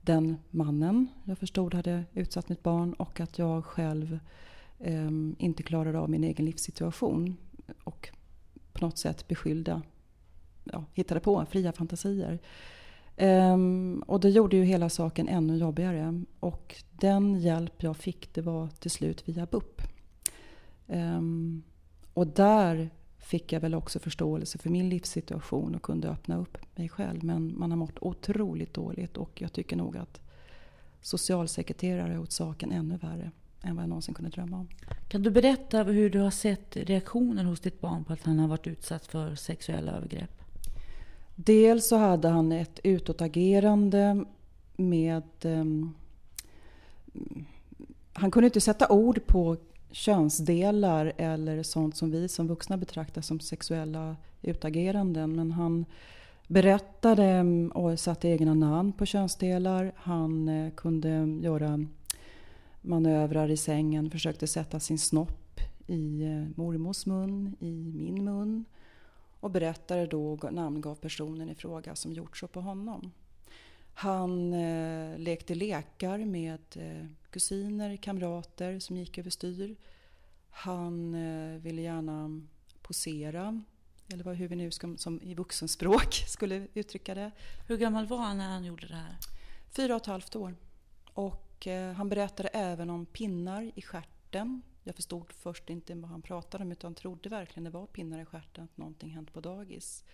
[0.00, 4.18] den mannen jag förstod hade utsatt mitt barn och att jag själv
[4.78, 7.36] eh, inte klarade av min egen livssituation
[7.84, 8.08] och
[8.72, 9.82] på något sätt beskyllde
[10.64, 12.38] ja, hittade på fria fantasier.
[13.16, 16.22] Um, och det gjorde ju hela saken ännu jobbigare.
[16.40, 19.82] Och den hjälp jag fick det var till slut via BUP.
[20.86, 21.62] Um,
[22.14, 22.90] och där
[23.28, 27.24] fick jag väl också förståelse för min livssituation och kunde öppna upp mig själv.
[27.24, 30.20] Men man har mått otroligt dåligt och jag tycker nog att
[31.00, 33.30] socialsekreterare har gjort saken ännu värre
[33.62, 34.68] än vad jag någonsin kunde drömma om.
[35.08, 38.48] Kan du berätta hur du har sett reaktionen hos ditt barn på att han har
[38.48, 40.42] varit utsatt för sexuella övergrepp?
[41.34, 44.24] Dels så hade han ett utåtagerande
[44.76, 45.22] med...
[45.42, 45.94] Um,
[48.12, 49.56] han kunde inte sätta ord på
[49.90, 55.36] könsdelar eller sånt som vi som vuxna betraktar som sexuella utageranden.
[55.36, 55.84] Men han
[56.46, 59.92] berättade och satte egna namn på könsdelar.
[59.96, 61.86] Han eh, kunde göra
[62.80, 68.64] manövrar i sängen, försökte sätta sin snopp i eh, mormors mun, i min mun
[69.40, 73.12] och berättade då och namngav personen i fråga som gjort så på honom.
[73.94, 79.76] Han eh, lekte lekar med eh, kusiner, kamrater som gick överstyr.
[80.50, 82.40] Han eh, ville gärna
[82.82, 83.62] posera,
[84.12, 87.30] eller hur vi nu ska, som i vuxenspråk skulle uttrycka det.
[87.66, 89.16] Hur gammal var han när han gjorde det här?
[89.70, 90.56] Fyra och ett halvt år.
[91.12, 96.22] Och eh, han berättade även om pinnar i skärten jag förstod först inte vad han
[96.22, 100.04] pratade om utan trodde verkligen det var pinnar i stjärten, att någonting hänt på dagis.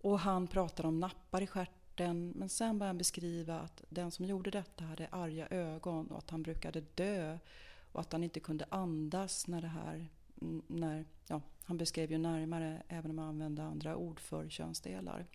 [0.00, 1.46] Och han pratade om nappar i
[1.92, 6.18] stjärten men sen började han beskriva att den som gjorde detta hade arga ögon och
[6.18, 7.38] att han brukade dö
[7.92, 10.08] och att han inte kunde andas när det här
[10.40, 15.26] mm, när, ja, han beskrev ju närmare även om han använde andra ord för könsdelar.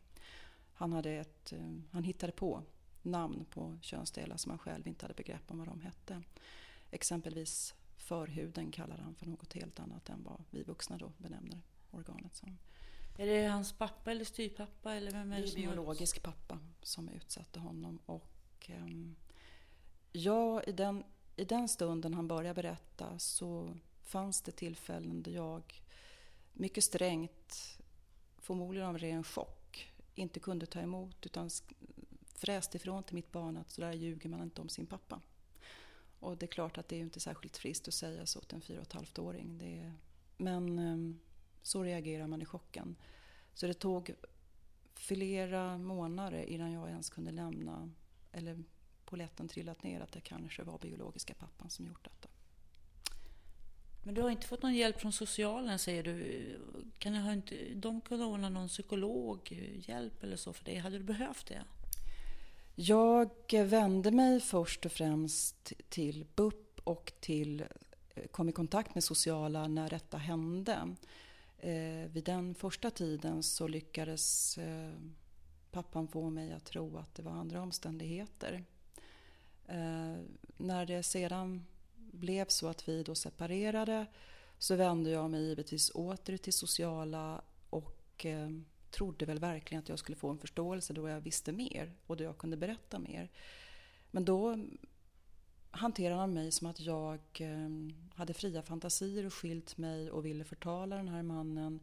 [0.74, 2.64] Han, hade ett, eh, han hittade på
[3.04, 6.22] namn på könsdelar som han själv inte hade begrepp om vad de hette.
[6.92, 12.36] Exempelvis förhuden kallade han för något helt annat än vad vi vuxna då benämner organet
[12.36, 12.58] som.
[13.18, 14.94] Är det hans pappa eller styrpappa?
[14.94, 18.00] Eller vem är det, det är biologisk pappa som utsatte honom.
[18.06, 19.16] Och, um,
[20.12, 21.04] ja, i den,
[21.36, 25.84] i den stunden han började berätta så fanns det tillfällen då jag
[26.54, 27.80] mycket strängt,
[28.38, 31.50] förmodligen av ren chock, inte kunde ta emot utan
[32.36, 35.22] fräste ifrån till mitt barn att så där ljuger man inte om sin pappa.
[36.20, 38.62] Och det är klart att det är inte särskilt friskt att säga så till en
[38.62, 39.58] fyra och ett halvt åring.
[39.58, 39.94] Det är,
[40.38, 41.20] men um,
[41.68, 42.96] så reagerar man i chocken.
[43.54, 44.12] Så det tog
[44.94, 47.90] flera månader innan jag ens kunde lämna,
[48.32, 48.64] eller
[49.06, 52.30] poletten trillat ner att det kanske var biologiska pappan som gjort detta.
[54.04, 56.60] Men du har inte fått någon hjälp från socialen säger du.
[56.98, 60.76] Kan jag inte, de kunna ordna någon psykologhjälp eller så för dig?
[60.76, 61.64] Hade du behövt det?
[62.76, 63.30] Jag
[63.66, 67.66] vände mig först och främst till BUP och till,
[68.32, 70.96] kom i kontakt med sociala när detta hände.
[71.60, 74.94] Eh, vid den första tiden så lyckades eh,
[75.72, 78.64] pappan få mig att tro att det var andra omständigheter.
[79.68, 80.16] Eh,
[80.58, 81.66] när det sedan
[81.96, 84.06] blev så att vi då separerade
[84.58, 88.50] så vände jag mig givetvis åter till sociala och eh,
[88.92, 92.24] trodde väl verkligen att jag skulle få en förståelse då jag visste mer och då
[92.24, 93.30] jag kunde berätta mer.
[94.12, 94.58] Men då
[95.78, 97.70] hanterade han mig som att jag eh,
[98.16, 101.80] hade fria fantasier och skilt mig och ville förtala den här mannen.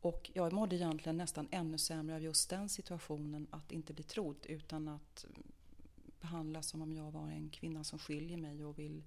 [0.00, 4.46] Och jag mådde egentligen nästan ännu sämre av just den situationen, att inte bli trodd
[4.48, 5.24] utan att
[6.20, 9.02] behandlas som om jag var en kvinna som skiljer mig och vill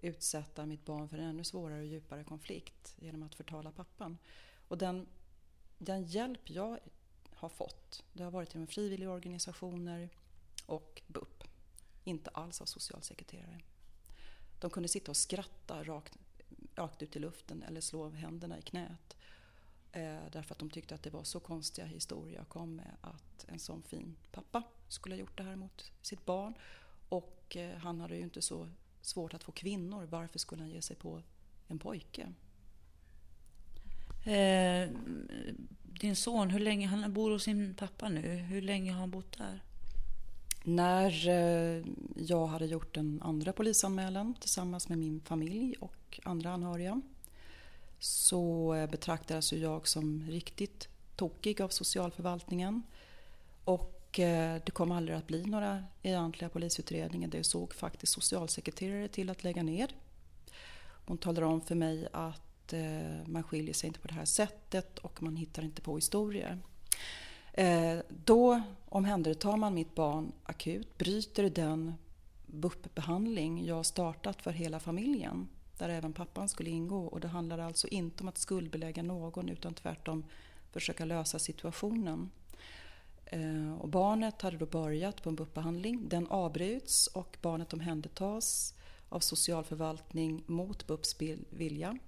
[0.00, 4.18] utsätta mitt barn för en ännu svårare och djupare konflikt genom att förtala pappan.
[4.68, 5.06] Och den,
[5.78, 6.78] den hjälp jag
[7.34, 10.08] har fått, det har varit genom frivilliga organisationer
[10.66, 11.41] och BUP
[12.04, 13.60] inte alls av socialsekreterare.
[14.60, 16.18] De kunde sitta och skratta rakt,
[16.74, 19.16] rakt ut i luften eller slå händerna i knät.
[19.92, 23.44] Eh, därför att de tyckte att det var så konstiga historier jag kom med att
[23.48, 26.54] en sån fin pappa skulle ha gjort det här mot sitt barn.
[27.08, 28.68] Och eh, han hade ju inte så
[29.00, 30.06] svårt att få kvinnor.
[30.10, 31.22] Varför skulle han ge sig på
[31.68, 32.32] en pojke?
[34.24, 34.90] Eh,
[35.82, 38.36] din son, hur länge, han bor hos sin pappa nu.
[38.36, 39.62] Hur länge har han bott där?
[40.64, 41.84] När eh,
[42.16, 47.00] jag hade gjort en andra polisanmälan tillsammans med min familj och andra anhöriga
[47.98, 52.82] så eh, betraktades jag som riktigt tokig av socialförvaltningen.
[53.64, 57.28] Och eh, det kom aldrig att bli några egentliga polisutredningar.
[57.28, 59.94] Det såg faktiskt socialsekreterare till att lägga ner.
[61.06, 62.48] Hon talade om för mig att
[63.24, 66.58] man skiljer sig inte på det här sättet och man hittar inte på historier.
[67.52, 71.94] Eh, då omhändertar man mitt barn akut, bryter den
[72.46, 77.06] BUP-behandling jag startat för hela familjen där även pappan skulle ingå.
[77.06, 80.24] Och det handlar alltså inte om att skuldbelägga någon utan tvärtom
[80.72, 82.30] försöka lösa situationen.
[83.24, 86.08] Eh, och barnet hade då börjat på en BUP-behandling.
[86.08, 88.74] Den avbryts och barnet omhändertas
[89.08, 91.16] av socialförvaltning mot BUPs
[91.50, 91.98] vilja.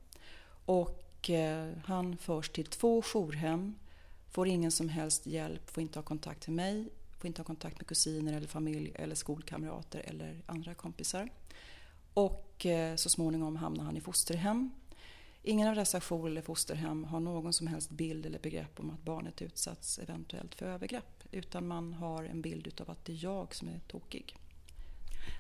[0.65, 3.75] Och eh, han förs till två jourhem
[4.35, 7.79] Får ingen som helst hjälp, får inte ha kontakt med mig, får inte ha kontakt
[7.79, 11.29] med kusiner eller familj eller skolkamrater eller andra kompisar.
[12.15, 14.71] Och eh, så småningom hamnar han i fosterhem.
[15.43, 19.03] Ingen av dessa jour eller fosterhem har någon som helst bild eller begrepp om att
[19.03, 21.25] barnet utsatts eventuellt för övergrepp.
[21.31, 24.37] Utan man har en bild av att det är jag som är tokig.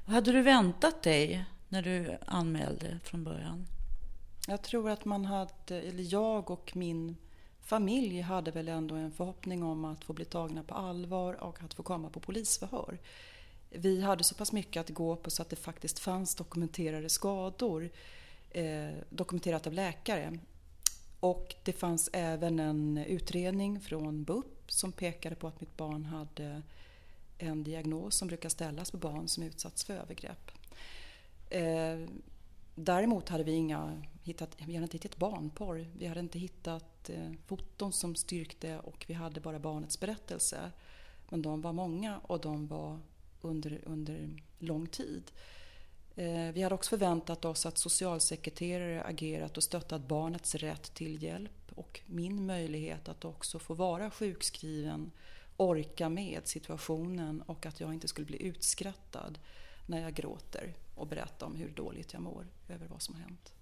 [0.06, 3.66] Hade du väntat dig när du anmälde från början?
[4.48, 7.16] Jag tror att man hade, eller jag och min
[7.64, 11.74] familj hade väl ändå en förhoppning om att få bli tagna på allvar och att
[11.74, 12.98] få komma på polisförhör.
[13.70, 17.90] Vi hade så pass mycket att gå på så att det faktiskt fanns dokumenterade skador,
[18.50, 20.38] eh, dokumenterat av läkare.
[21.20, 26.62] Och det fanns även en utredning från BUP som pekade på att mitt barn hade
[27.38, 30.50] en diagnos som brukar ställas på barn som utsatts för övergrepp.
[31.50, 31.98] Eh,
[32.74, 35.86] Däremot hade vi inga hittat, vi hade inte hittat barnporr.
[35.98, 40.72] Vi hade inte hittat Eh, foton som styrkte och vi hade bara barnets berättelse.
[41.28, 42.98] Men de var många och de var
[43.40, 45.32] under, under lång tid.
[46.16, 51.72] Eh, vi hade också förväntat oss att socialsekreterare agerat och stöttat barnets rätt till hjälp
[51.74, 55.10] och min möjlighet att också få vara sjukskriven,
[55.56, 59.38] orka med situationen och att jag inte skulle bli utskrattad
[59.86, 63.52] när jag gråter och berätta om hur dåligt jag mår över vad som har hänt.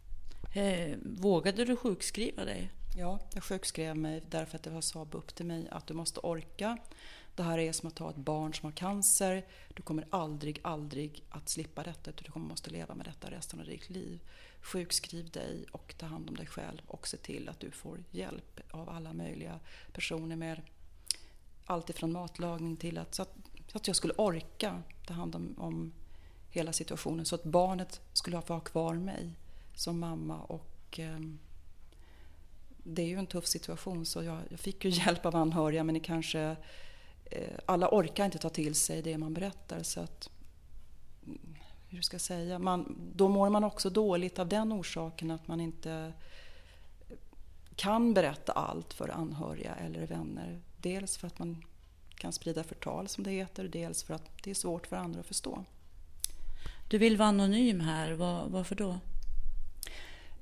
[0.54, 2.70] Eh, vågade du sjukskriva dig?
[2.94, 6.20] Ja, jag sjukskrev mig därför att det var SAB upp till mig att du måste
[6.20, 6.78] orka.
[7.34, 9.46] Det här är som att ha ett barn som har cancer.
[9.74, 13.60] Du kommer aldrig, aldrig att slippa detta utan du kommer måste leva med detta resten
[13.60, 14.20] av ditt liv.
[14.60, 18.60] Sjukskriv dig och ta hand om dig själv och se till att du får hjälp
[18.70, 19.60] av alla möjliga
[19.92, 20.62] personer med
[21.64, 23.34] allt ifrån matlagning till att, så att,
[23.68, 25.92] så att jag skulle orka ta hand om, om
[26.50, 29.34] hela situationen så att barnet skulle få ha kvar mig
[29.74, 31.18] som mamma och eh,
[32.82, 35.94] det är ju en tuff situation så jag, jag, fick ju hjälp av anhöriga men
[35.94, 36.56] det kanske
[37.24, 40.30] eh, alla orkar inte ta till sig det man berättar så att
[41.88, 45.60] hur ska jag säga, man, då mår man också dåligt av den orsaken att man
[45.60, 46.12] inte
[47.76, 50.60] kan berätta allt för anhöriga eller vänner.
[50.76, 51.64] Dels för att man
[52.14, 55.26] kan sprida förtal som det heter, dels för att det är svårt för andra att
[55.26, 55.64] förstå.
[56.88, 58.98] Du vill vara anonym här, Var, varför då?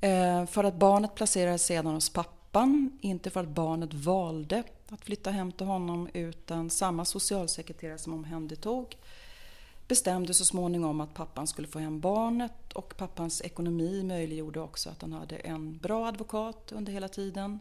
[0.00, 5.30] Eh, för att barnet placerades sedan hos pappan, inte för att barnet valde att flytta
[5.30, 8.96] hem till honom utan samma socialsekreterare som omhändertog
[9.90, 15.02] bestämde så småningom att pappan skulle få hem barnet och pappans ekonomi möjliggjorde också att
[15.02, 17.58] han hade en bra advokat under hela tiden.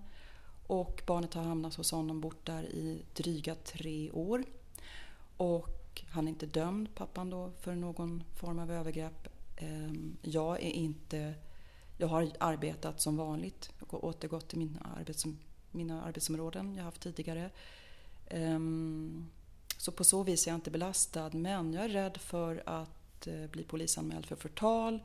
[0.68, 4.44] Och barnet har hamnat hos honom bort där i dryga tre år.
[5.38, 9.28] Och han är inte dömd, pappan då, för någon form av övergrepp.
[9.58, 11.34] Ehm, jag är inte...
[12.02, 15.26] Jag har arbetat som vanligt och återgått till mina, arbets,
[15.72, 17.50] mina arbetsområden jag haft tidigare.
[18.28, 19.30] Ehm,
[19.78, 23.48] så på så vis är jag inte belastad men jag är rädd för att eh,
[23.48, 25.00] bli polisanmäld för förtal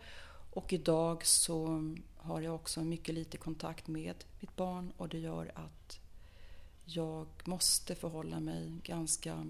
[0.51, 1.85] och idag så
[2.17, 6.01] har jag också mycket lite kontakt med mitt barn och det gör att
[6.85, 9.47] jag måste förhålla mig ganska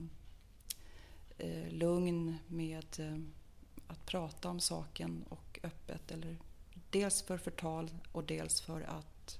[1.38, 3.18] eh, lugn med eh,
[3.86, 6.10] att prata om saken och öppet.
[6.10, 6.36] Eller
[6.94, 9.38] dels för förtal och dels för att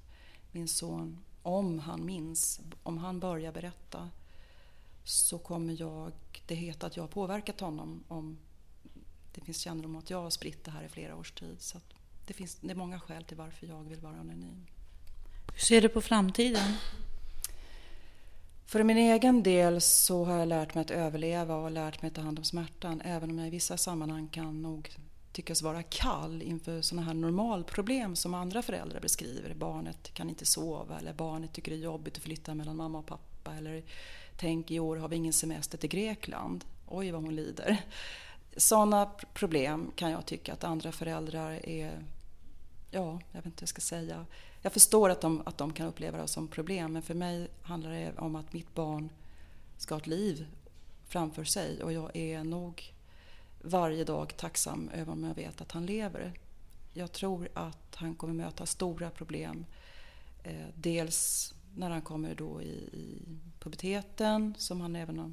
[0.52, 4.11] min son, om han minns, om han börjar berätta
[5.05, 6.12] så kommer jag,
[6.46, 8.38] det heter att jag har påverkat honom om
[9.34, 11.57] det finns kännedom om att jag har spritt det här i flera års tid.
[11.59, 11.80] Så
[12.26, 14.66] det, finns, det är många skäl till varför jag vill vara anonym.
[15.52, 16.74] Hur ser du på framtiden?
[18.66, 22.14] För min egen del så har jag lärt mig att överleva och lärt mig att
[22.14, 23.00] ta hand om smärtan.
[23.05, 24.90] Även om jag i vissa sammanhang kan nog
[25.35, 29.55] tyckas vara kall inför sådana här normalproblem som andra föräldrar beskriver.
[29.55, 33.07] Barnet kan inte sova eller barnet tycker det är jobbigt att flytta mellan mamma och
[33.07, 33.55] pappa.
[33.55, 33.82] Eller
[34.37, 36.64] tänk i år har vi ingen semester till Grekland.
[36.89, 37.85] Oj vad hon lider.
[38.57, 42.05] Sådana problem kan jag tycka att andra föräldrar är,
[42.91, 44.26] ja, jag vet inte vad jag ska säga.
[44.62, 47.91] Jag förstår att de, att de kan uppleva det som problem men för mig handlar
[47.91, 49.09] det om att mitt barn
[49.78, 50.47] ska ha ett liv
[51.09, 52.93] framför sig och jag är nog
[53.64, 56.32] varje dag tacksam över om jag vet att han lever.
[56.92, 59.66] Jag tror att han kommer möta stora problem.
[60.42, 63.22] Eh, dels när han kommer då i, i
[63.58, 65.32] puberteten som han även har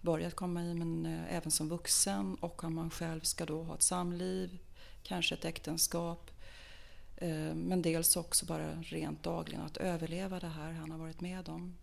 [0.00, 3.74] börjat komma i men eh, även som vuxen och om han själv ska då ha
[3.74, 4.58] ett samliv,
[5.02, 6.30] kanske ett äktenskap.
[7.16, 11.48] Eh, men dels också bara rent dagligen att överleva det här han har varit med
[11.48, 11.74] om.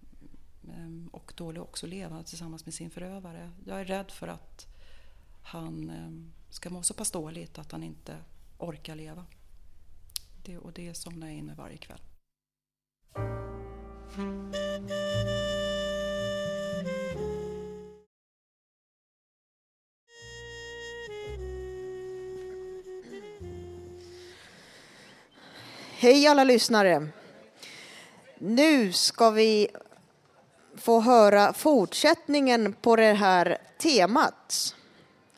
[0.63, 3.51] Eh, och då också leva tillsammans med sin förövare.
[3.65, 4.68] Jag är rädd för att
[5.41, 8.17] han ehm, ska må så pass dåligt att han inte
[8.57, 9.25] orkar leva.
[10.45, 11.99] Det, och det somnar jag in med varje kväll.
[26.01, 27.07] Hej alla lyssnare!
[28.37, 29.67] Nu ska vi
[30.75, 34.75] få höra fortsättningen på det här temat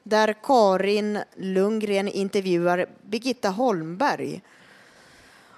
[0.04, 4.42] där Karin Lundgren intervjuar Birgitta Holmberg.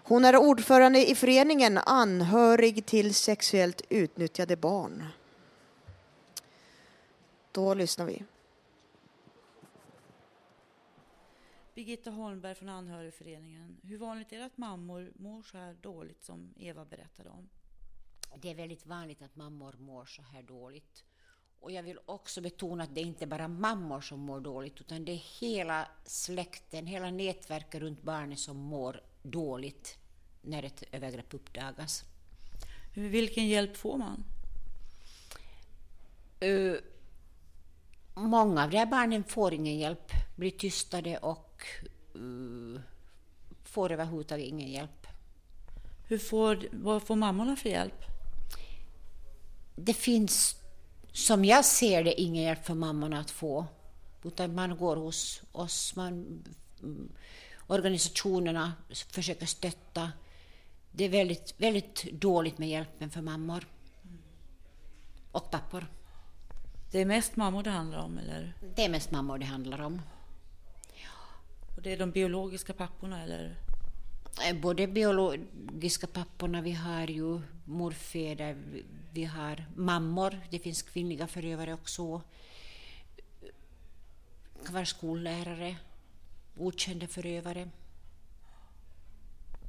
[0.05, 5.03] Hon är ordförande i föreningen Anhörig till sexuellt utnyttjade barn.
[7.51, 8.23] Då lyssnar vi.
[11.75, 13.77] Birgitta Holmberg från Anhörigföreningen.
[13.83, 17.49] Hur vanligt är det att mammor mår så här dåligt som Eva berättade om?
[18.35, 21.03] Det är väldigt vanligt att mammor mår så här dåligt.
[21.63, 25.05] Och jag vill också betona att det är inte bara mammor som mår dåligt, utan
[25.05, 29.97] det är hela släkten, hela nätverket runt barnet som mår dåligt
[30.41, 32.03] när ett övergrepp uppdagas.
[32.93, 34.23] Vilken hjälp får man?
[36.43, 36.77] Uh,
[38.13, 41.63] många av de här barnen får ingen hjälp, blir tystade och
[42.15, 42.79] uh,
[43.63, 45.07] får överhuvudtaget ingen hjälp.
[46.07, 48.03] Hur får, vad får mammorna för hjälp?
[49.75, 50.62] Det finns,
[51.13, 53.65] som jag ser det, ingen hjälp för mammorna att få.
[54.23, 56.43] Utan man går hos oss, man,
[56.81, 57.11] mm,
[57.67, 58.73] organisationerna
[59.11, 60.11] försöker stötta.
[60.91, 63.67] Det är väldigt, väldigt dåligt med hjälpen för mammor.
[65.31, 65.87] och pappor.
[66.91, 68.53] Det är mest mammor det handlar om, eller?
[68.75, 70.01] Det är mest mammor det handlar om.
[71.75, 73.55] Och det är de biologiska papporna, eller?
[74.41, 78.57] Eh, både biologiska papporna, vi har ju morfäder,
[79.11, 82.21] vi har mammor, det finns kvinnliga förövare också.
[84.65, 85.75] Kan vara skollärare,
[86.57, 87.69] okända förövare.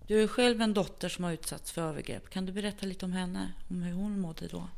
[0.06, 2.30] Du är själv en dotter som har utsatts för övergrepp.
[2.30, 4.68] Kan du berätta lite om henne, om hur hon mådde då?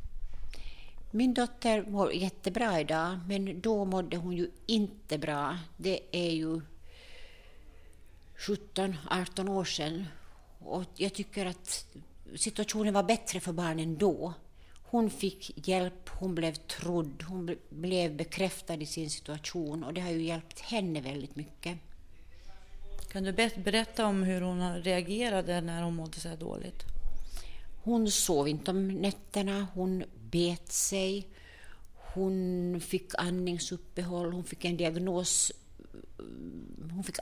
[1.10, 5.58] Min dotter mår jättebra idag, men då mådde hon ju inte bra.
[5.76, 6.60] Det är ju
[8.38, 10.06] 17-18 år sedan.
[10.58, 11.86] Och jag tycker att
[12.36, 14.34] situationen var bättre för barnen då.
[14.88, 20.10] Hon fick hjälp, hon blev trodd, hon blev bekräftad i sin situation och det har
[20.10, 21.78] ju hjälpt henne väldigt mycket.
[23.12, 26.82] Kan du berätta om hur hon reagerade när hon mådde så här dåligt?
[27.82, 31.28] Hon sov inte om nätterna, hon bet sig,
[31.94, 35.52] hon fick andningsuppehåll, hon fick en diagnos
[36.90, 37.16] hon fick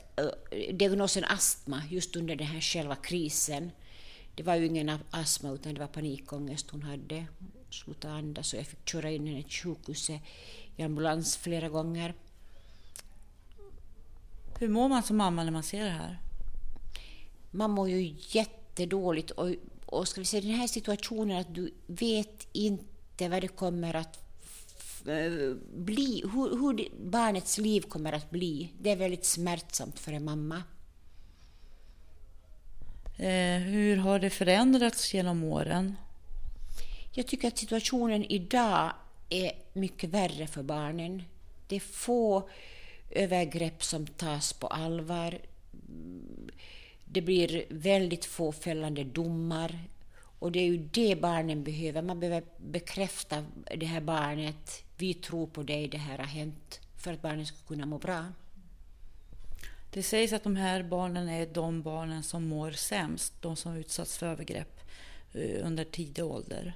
[0.73, 3.71] diagnosen astma just under den här själva krisen.
[4.35, 7.27] Det var ju ingen astma utan det var panikångest hon hade.
[7.71, 10.21] Slutade andas och jag fick köra in henne till sjukhuset
[10.77, 12.15] i ambulans flera gånger.
[14.59, 16.19] Hur mår man som mamma när man ser det här?
[17.51, 19.51] Man mår ju jättedåligt och,
[19.87, 24.24] och ska vi säga den här situationen att du vet inte vad det kommer att
[25.75, 28.73] bli, hur, hur barnets liv kommer att bli.
[28.81, 30.63] Det är väldigt smärtsamt för en mamma.
[33.19, 35.97] Eh, hur har det förändrats genom åren?
[37.13, 38.93] Jag tycker att situationen idag
[39.29, 41.23] är mycket värre för barnen.
[41.69, 42.49] Det är få
[43.11, 45.39] övergrepp som tas på allvar.
[47.05, 49.79] Det blir väldigt få fällande domar.
[50.39, 52.03] Och det är ju det barnen behöver.
[52.03, 53.45] Man behöver bekräfta
[53.77, 54.85] det här barnet.
[54.97, 56.81] Vi tror på dig, det här har hänt.
[56.97, 58.25] För att barnen ska kunna må bra.
[59.91, 63.33] Det sägs att de här barnen är de barnen som mår sämst.
[63.41, 64.81] De som utsatts för övergrepp
[65.33, 66.75] eh, under tidig ålder.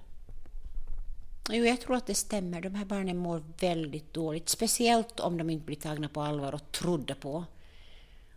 [1.51, 2.61] Jo, jag tror att det stämmer.
[2.61, 4.49] De här barnen mår väldigt dåligt.
[4.49, 7.45] Speciellt om de inte blir tagna på allvar och trodda på.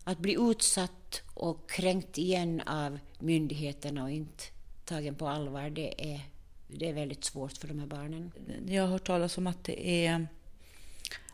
[0.04, 4.44] Att bli utsatt och kränkt igen av myndigheterna och inte
[4.86, 6.22] tagen på allvar, det är,
[6.68, 8.32] det är väldigt svårt för de här barnen.
[8.68, 10.28] Jag har hört talas om att det är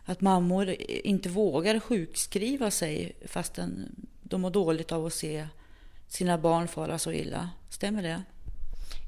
[0.04, 5.48] att mammor inte vågar sjukskriva sig fastän de mår dåligt av att se
[6.08, 7.50] sina barn fara så illa.
[7.70, 8.22] Stämmer det?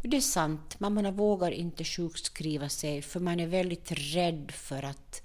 [0.02, 0.80] Det är sant.
[0.80, 5.22] Mammorna vågar inte sjukskriva sig för man är väldigt rädd för att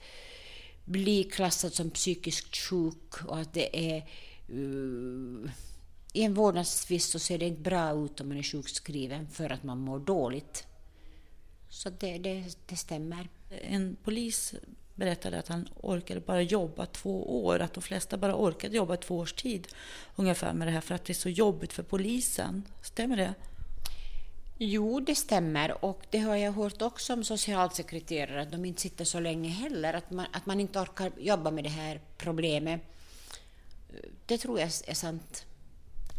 [0.86, 4.09] bli klassad som psykiskt sjuk och att det är
[4.53, 5.49] uh,
[6.16, 9.63] i en vårdnadstvist så ser det inte bra ut om man är sjukskriven för att
[9.63, 10.68] man mår dåligt.
[11.70, 13.30] Så det, det, det stämmer.
[13.49, 14.53] En polis
[14.95, 19.18] berättade att han orkade bara jobba två år, att de flesta bara orkade jobba två
[19.18, 19.68] års tid
[20.16, 22.63] ungefär med det här för att det är så jobbigt för polisen.
[22.82, 23.34] Stämmer det?
[24.57, 29.05] Jo, det stämmer och det har jag hört också om socialsekreterare, att de inte sitter
[29.05, 32.82] så länge heller, att man, att man inte orkar jobba med det här problemet.
[34.26, 35.45] Det tror jag är sant.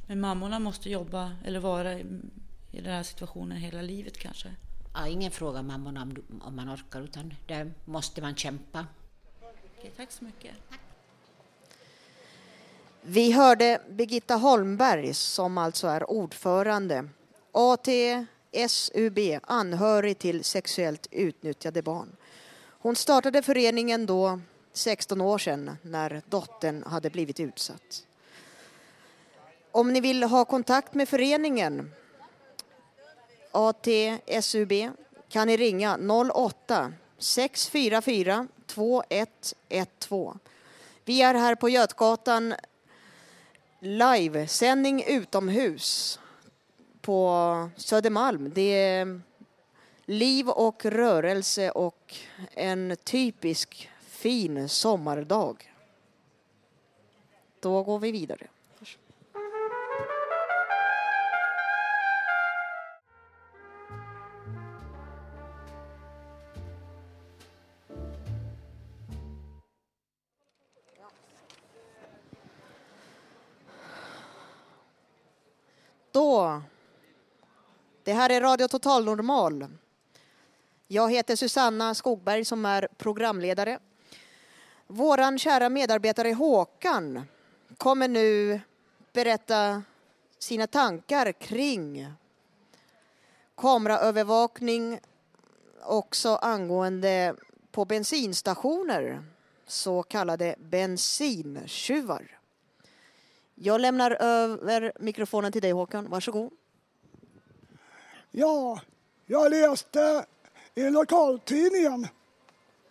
[0.07, 2.07] Men mammorna måste jobba eller vara i,
[2.73, 4.49] i den här situationen hela livet kanske?
[4.95, 8.87] Ja, ingen frågar mammorna om, om man orkar, utan där måste man kämpa.
[9.79, 10.55] Okej, tack så mycket.
[10.71, 10.81] Tack.
[13.03, 17.09] Vi hörde Birgitta Holmberg som alltså är ordförande
[17.53, 22.17] ATSUB, anhörig till sexuellt utnyttjade barn.
[22.79, 24.41] Hon startade föreningen då
[24.73, 28.07] 16 år sedan när dottern hade blivit utsatt.
[29.77, 31.91] Om ni vill ha kontakt med föreningen
[33.51, 34.73] ATSUB
[35.29, 35.99] kan ni ringa
[36.35, 40.39] 08 644 2112.
[41.05, 42.55] Vi är här på Götgatan
[43.81, 46.21] livesändning utomhus
[47.01, 48.53] på Södermalm.
[48.55, 49.21] Det är
[50.05, 52.15] liv och rörelse och
[52.55, 55.73] en typisk fin sommardag.
[57.61, 58.47] Då går vi vidare.
[76.17, 76.63] Då.
[78.05, 79.67] Det här är Radio Total Normal.
[80.87, 83.79] Jag heter Susanna Skogberg som är programledare.
[84.87, 87.23] Våran kära medarbetare Håkan
[87.77, 88.61] kommer nu
[89.13, 89.83] berätta
[90.39, 92.13] sina tankar kring
[93.57, 95.01] kameraövervakning
[95.83, 97.35] också angående
[97.71, 99.25] på bensinstationer
[99.67, 102.36] så kallade bensintjuvar.
[103.59, 106.53] Jag lämnar över mikrofonen till dig Håkan, varsågod.
[108.31, 108.81] Ja,
[109.27, 110.27] jag läste
[110.75, 112.09] i lokaltidningen.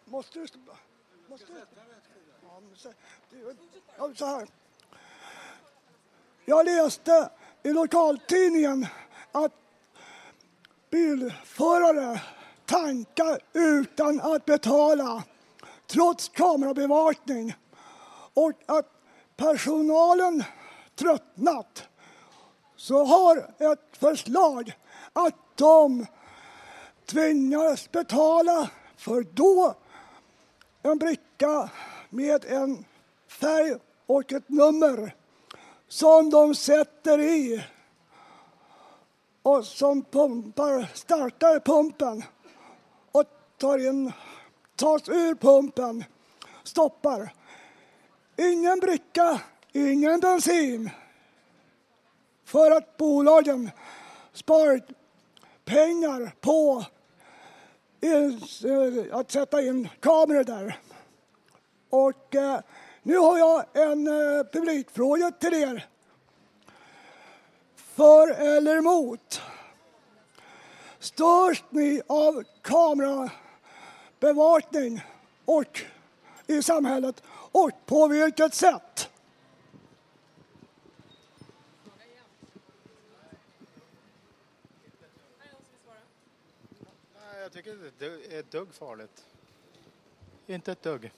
[0.05, 0.47] Måste du...
[1.28, 1.59] Måste du...
[3.97, 4.47] Ja, så här.
[6.45, 7.30] Jag läste
[7.63, 8.88] i lokaltidningen
[9.32, 9.53] att
[10.89, 12.22] bilförare
[12.66, 15.24] tankar utan att betala
[15.88, 17.55] trots kamerabevakning
[18.34, 18.94] och att
[19.38, 20.43] personalen
[20.95, 21.83] tröttnat
[22.75, 24.73] så har ett förslag
[25.13, 26.05] att de
[27.05, 29.75] tvingas betala för då
[30.81, 31.69] en bricka
[32.09, 32.86] med en
[33.27, 33.75] färg
[34.05, 35.15] och ett nummer
[35.88, 37.63] som de sätter i
[39.41, 42.23] och som pumpar, startar pumpen
[43.11, 43.23] och
[43.57, 44.11] tar in,
[44.75, 46.03] tas ur pumpen,
[46.63, 47.33] stoppar.
[48.38, 50.89] Ingen bricka, ingen bensin.
[52.45, 53.71] För att bolagen
[54.33, 54.83] sparat
[55.65, 56.86] pengar på
[58.01, 58.33] eh,
[59.19, 60.79] att sätta in kameror där.
[61.89, 62.59] Och eh,
[63.03, 65.86] nu har jag en eh, publikfråga till er.
[67.75, 69.41] För eller emot?
[70.99, 75.01] Störs ni av kamerabevakning
[75.45, 75.81] och
[76.47, 77.23] i samhället
[77.55, 79.09] och på vilket sätt?
[87.13, 89.25] Nej, jag tycker inte det är ett dugg farligt.
[90.47, 91.11] Inte ett dugg.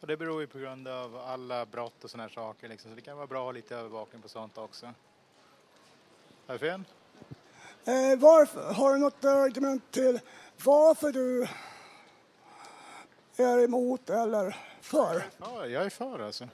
[0.00, 2.68] Och det beror ju på grund av alla brott och sådana här saker.
[2.68, 2.90] Liksom.
[2.90, 4.86] Så det kan vara bra att ha lite övervakning på sånt också.
[6.46, 6.82] Har jag fel?
[7.84, 10.20] Eh, varför, har du något argument till
[10.64, 11.48] varför du
[13.42, 15.22] är emot eller för?
[15.38, 16.48] Ja, jag är för alltså.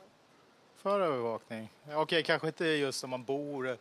[0.77, 1.71] För övervakning.
[1.93, 3.77] Okej, kanske inte just om man bor...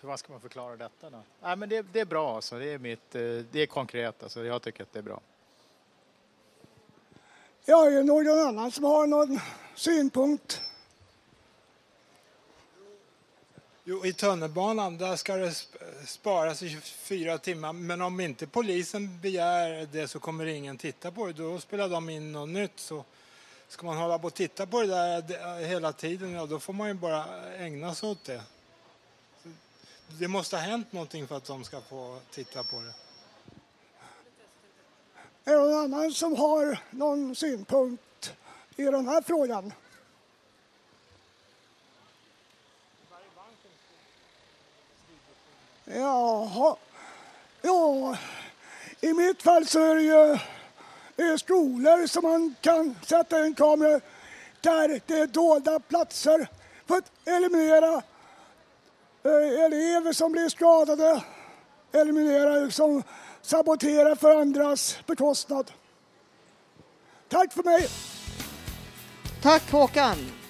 [0.00, 1.22] Hur ska man förklara detta då?
[1.42, 2.58] Nej, men det, det är bra alltså.
[2.58, 4.44] Det är, mitt, eh, det är konkret alltså.
[4.44, 5.20] Jag tycker att det är bra.
[7.64, 9.40] Ja, är det någon annan som har någon
[9.74, 10.60] synpunkt?
[13.86, 15.66] Jo, i tunnelbanan där ska det
[16.06, 17.72] sparas i 24 timmar.
[17.72, 21.32] Men om inte polisen begär det så kommer ingen titta på det.
[21.32, 22.72] Då spelar de in något nytt.
[22.80, 23.04] Så
[23.68, 26.72] ska man hålla på och titta på det där eh, hela tiden, ja, då får
[26.72, 27.24] man ju bara
[27.58, 28.42] ägna sig åt det.
[30.08, 32.94] Det måste ha hänt någonting för att de ska få titta på det.
[35.50, 38.32] Är det någon annan som har någon synpunkt
[38.76, 39.72] i den här frågan?
[45.84, 46.76] Jaha.
[47.62, 48.16] Ja,
[49.00, 50.38] i mitt fall så är det ju
[51.16, 54.00] är skolor som man kan sätta in kameror
[54.60, 56.48] där det är dolda platser
[56.86, 58.02] för att eliminera
[59.22, 61.22] eh, elever som blir skadade,
[61.92, 63.02] eliminera som
[63.42, 65.72] saboterar för andras bekostnad.
[67.28, 67.88] Tack för mig!
[69.42, 70.43] Tack Håkan!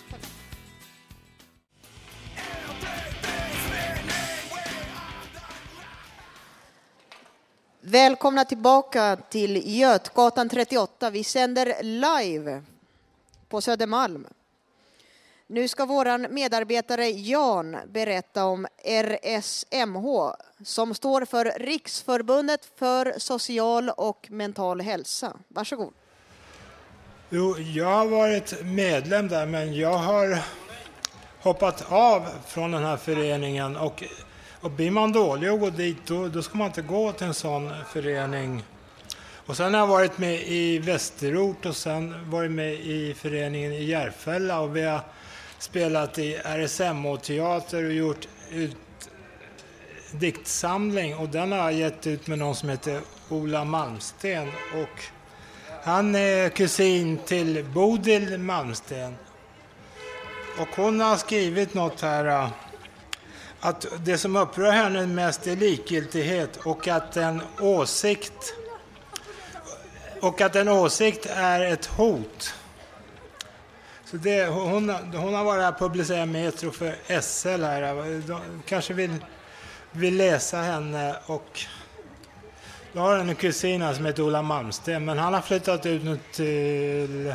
[7.87, 11.11] Välkomna tillbaka till Götgatan 38.
[11.11, 12.63] Vi sänder live
[13.49, 14.27] på Södermalm.
[15.47, 24.27] Nu ska vår medarbetare Jan berätta om RSMH som står för Riksförbundet för social och
[24.31, 25.37] mental hälsa.
[25.49, 25.93] Varsågod.
[27.31, 30.39] Jo, jag har varit medlem där men jag har
[31.41, 34.05] hoppat av från den här föreningen och,
[34.65, 37.35] och blir man dålig och går dit då, då ska man inte gå till en
[37.35, 38.65] sån förening.
[39.47, 43.85] Och sen har jag varit med i Västerort och sen varit med i föreningen i
[43.85, 45.01] Järfälla och vi har
[45.59, 48.77] spelat i RSMH-teater och gjort ut
[50.13, 54.49] diktsamling och den har jag gett ut med någon som heter Ola Malmsten
[54.83, 55.03] och
[55.85, 59.17] han är kusin till Bodil Malmsten.
[60.61, 62.49] Och hon har skrivit något här äh,
[63.65, 68.55] att det som upprör henne mest är likgiltighet och att en åsikt
[70.21, 72.55] och att en åsikt är ett hot.
[74.05, 78.21] Så det, hon, hon har varit här och publicerat Metro för SL här.
[78.29, 79.17] De kanske vill,
[79.91, 81.61] vill läsa henne och
[82.93, 87.35] jag har en kusin som heter Ola Malmsten men han har flyttat ut nu till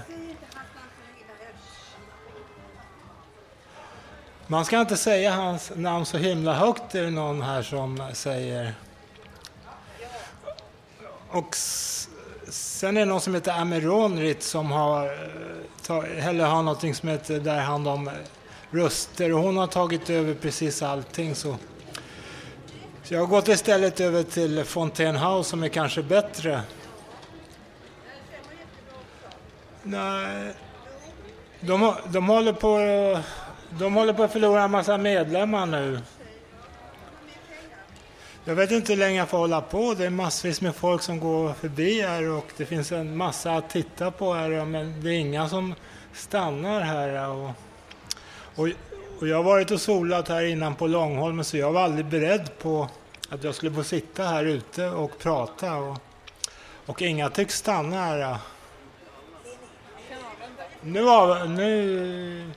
[4.52, 8.74] Man ska inte säga hans namn så himla högt, är det någon här som säger.
[11.30, 11.56] Och
[12.50, 15.06] sen är det någon som heter Ameronrit som har,
[15.90, 18.14] eh, eller har någonting som heter där hand om eh,
[18.72, 21.36] röster och hon har tagit över precis allting.
[21.36, 21.56] Så,
[23.04, 26.62] så jag har gått istället över till Fontaine House som är kanske bättre.
[29.84, 30.54] Nej,
[31.60, 33.20] de, de håller på eh,
[33.70, 36.00] de håller på att förlora en massa medlemmar nu.
[38.46, 39.94] Jag vet inte hur länge jag får hålla på.
[39.94, 43.70] Det är massvis med folk som går förbi här och det finns en massa att
[43.70, 45.76] titta på här men det är inga som
[46.14, 47.30] stannar här.
[47.30, 47.50] Och,
[48.56, 48.68] och,
[49.20, 52.50] och jag har varit och solat här innan på Långholmen så jag var aldrig beredd
[52.60, 52.90] på
[53.30, 55.76] att jag skulle få sitta här ute och prata.
[55.76, 55.98] Och,
[56.86, 58.38] och inga tycks stanna här.
[60.82, 62.52] Nu, av, nu,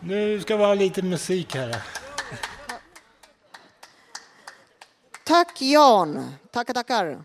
[0.00, 1.82] nu ska vi ha lite musik här.
[5.24, 6.34] Tack Jan.
[6.50, 7.24] Tackar, tackar.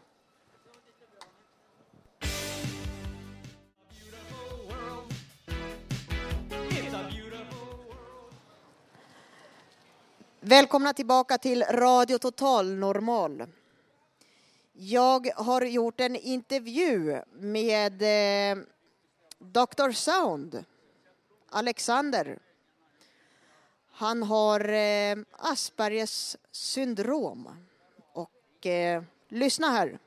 [10.40, 13.44] Välkomna tillbaka till Radio Total Normal.
[14.74, 18.64] Jag har gjort en intervju med eh,
[19.40, 20.66] Dr Sound,
[21.50, 22.40] Alexander.
[23.98, 27.68] Han har eh, Aspergers syndrom.
[28.14, 30.00] Och eh, lyssna här.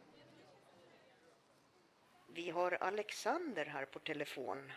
[2.34, 4.72] Vi har Alexander här på telefon.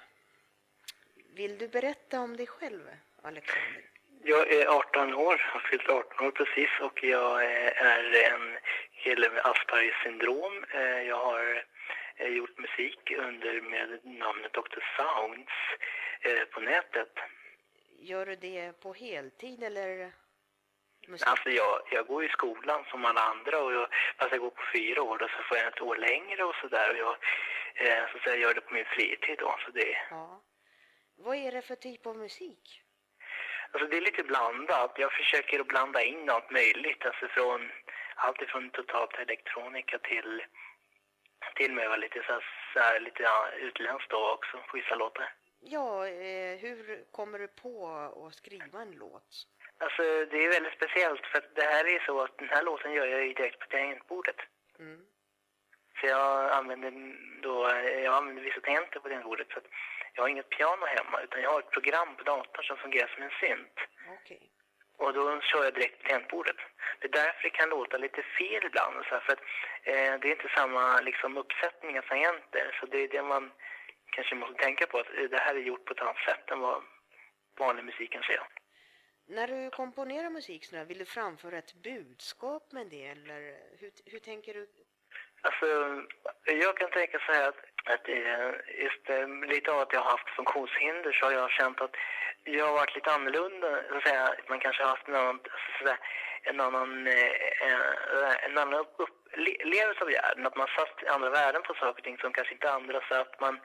[1.36, 2.82] Vill du berätta om dig själv,
[3.22, 3.82] Alexander?
[4.24, 8.58] Jag är 18 år, har fyllt 18 år precis och jag är en
[9.04, 10.66] kille med Aspergers syndrom.
[10.74, 11.64] Eh, jag har
[12.16, 14.82] eh, gjort musik under med namnet Dr.
[14.98, 15.52] Sounds
[16.22, 17.14] eh, på nätet.
[18.04, 20.12] Gör du det på heltid eller?
[21.08, 21.28] Musik?
[21.28, 23.88] Alltså jag, jag går i skolan som alla andra och jag,
[24.18, 26.90] fast jag går på fyra år då så får jag ett år längre och sådär
[26.92, 27.16] och jag
[27.76, 29.56] eh, så säga, gör det på min fritid då.
[29.66, 29.98] Så det...
[30.10, 30.42] Ja.
[31.16, 32.82] Vad är det för typ av musik?
[33.72, 34.92] Alltså det är lite blandat.
[34.98, 37.06] Jag försöker att blanda in allt möjligt.
[37.06, 37.72] Alltså från
[38.16, 40.44] allt ifrån totalt elektronika till
[41.56, 45.34] till med lite så här, så här lite ja, utländskt då också vissa låtar.
[45.64, 47.88] Ja, eh, hur kommer du på
[48.28, 49.48] att skriva en låt?
[49.78, 52.94] Alltså det är väldigt speciellt för att det här är så att den här låten
[52.94, 54.36] gör jag ju direkt på tangentbordet.
[54.80, 55.06] Mm.
[56.00, 56.92] Så jag använder
[57.42, 57.70] då,
[58.04, 59.68] jag använder vissa tangenter på tangentbordet så att
[60.14, 63.24] jag har inget piano hemma utan jag har ett program på datorn som fungerar som
[63.24, 63.78] en synt.
[64.22, 64.44] Okay.
[64.98, 66.56] Och då kör jag direkt på tangentbordet.
[67.00, 68.96] Det är därför det kan låta lite fel ibland.
[69.06, 69.44] Så här, för att,
[69.84, 72.78] eh, det är inte samma liksom, uppsättning av tangenter.
[72.80, 73.52] Så det är det man
[74.12, 75.00] kanske måste tänka på.
[75.00, 76.84] Att det här är gjort på ett annat sätt än vad
[77.60, 78.44] vanlig musik kan säga.
[79.28, 83.06] När du komponerar musik sådär, vill du framföra ett budskap med det?
[83.06, 83.40] Eller
[83.80, 84.68] hur, hur tänker du?
[85.42, 85.68] Alltså,
[86.46, 87.62] jag kan tänka så här att,
[87.94, 88.08] att
[88.86, 89.06] just
[89.54, 91.96] lite av att jag har haft funktionshinder så har jag känt att
[92.44, 93.84] jag har varit lite annorlunda.
[93.90, 94.36] Så att säga.
[94.50, 95.40] Man kanske har haft en annan,
[95.80, 95.98] så där,
[96.44, 100.46] en annan, eh, en annan upplevelse av världen.
[100.46, 103.40] Att man satt andra värden på saker och ting som kanske inte andra satt.
[103.40, 103.60] Man,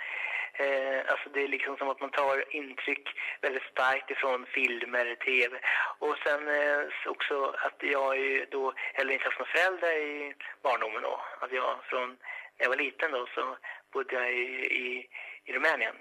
[0.52, 3.08] eh, alltså det är liksom som att man tar intryck
[3.40, 5.60] väldigt starkt ifrån filmer, tv.
[5.98, 11.02] Och sen eh, också att jag ju då heller inte haft några föräldrar i barndomen
[11.02, 11.20] då.
[11.40, 13.56] Att jag från när jag var liten då så
[13.92, 14.46] bodde jag i,
[14.82, 15.08] i,
[15.44, 15.96] i Rumänien,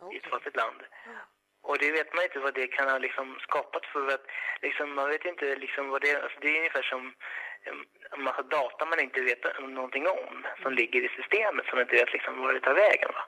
[0.00, 0.16] okay.
[0.16, 0.82] i ett fattigt land.
[1.62, 4.26] Och det vet man inte vad det kan ha liksom skapat för att
[4.62, 7.14] liksom, man vet inte liksom vad det alltså det är ungefär som
[8.12, 12.12] en massa data man inte vet någonting om som ligger i systemet som inte vet
[12.12, 13.24] liksom var det tar vägen va.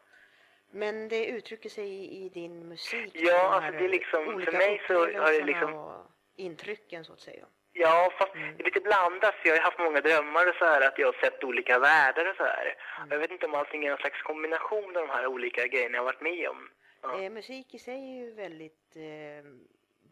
[0.75, 3.11] Men det uttrycker sig i, i din musik?
[3.15, 5.75] Ja, alltså det är liksom, för mig så har det liksom...
[5.75, 6.07] Och
[6.37, 7.47] intrycken så att säga?
[7.73, 8.57] Ja, fast mm.
[8.57, 9.35] det är lite blandat.
[9.45, 12.37] Jag har haft många drömmar och så här, att jag har sett olika världar och
[12.37, 12.77] så här.
[12.97, 13.11] Mm.
[13.11, 16.03] Jag vet inte om allting är en slags kombination av de här olika grejerna jag
[16.03, 16.71] har varit med om.
[17.03, 17.23] Ja.
[17.23, 19.45] Eh, musik i sig är ju väldigt eh,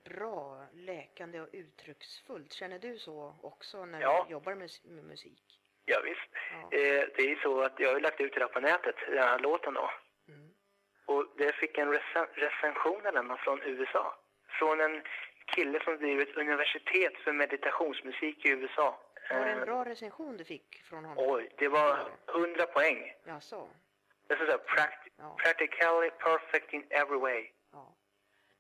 [0.05, 2.53] bra, läkande och uttrycksfullt.
[2.53, 4.25] Känner du så också när ja.
[4.27, 5.61] du jobbar med, med musik?
[5.85, 6.31] Ja, visst.
[6.53, 6.79] Ja.
[6.79, 9.19] Eh, det är ju så att jag har lagt ut det här på nätet, den
[9.19, 9.91] här låten då.
[11.13, 14.15] Och det fick en recen recension av den från USA.
[14.49, 15.03] Från en
[15.47, 19.01] kille som driver ett universitet för meditationsmusik i USA.
[19.31, 21.25] Var det en eh, bra recension du fick från honom?
[21.29, 23.15] Oj, det var 100 poäng.
[23.25, 23.69] Jaså?
[24.27, 25.37] Det är så practi ja.
[25.45, 27.49] practically perfect in every way.
[27.73, 27.95] Ja.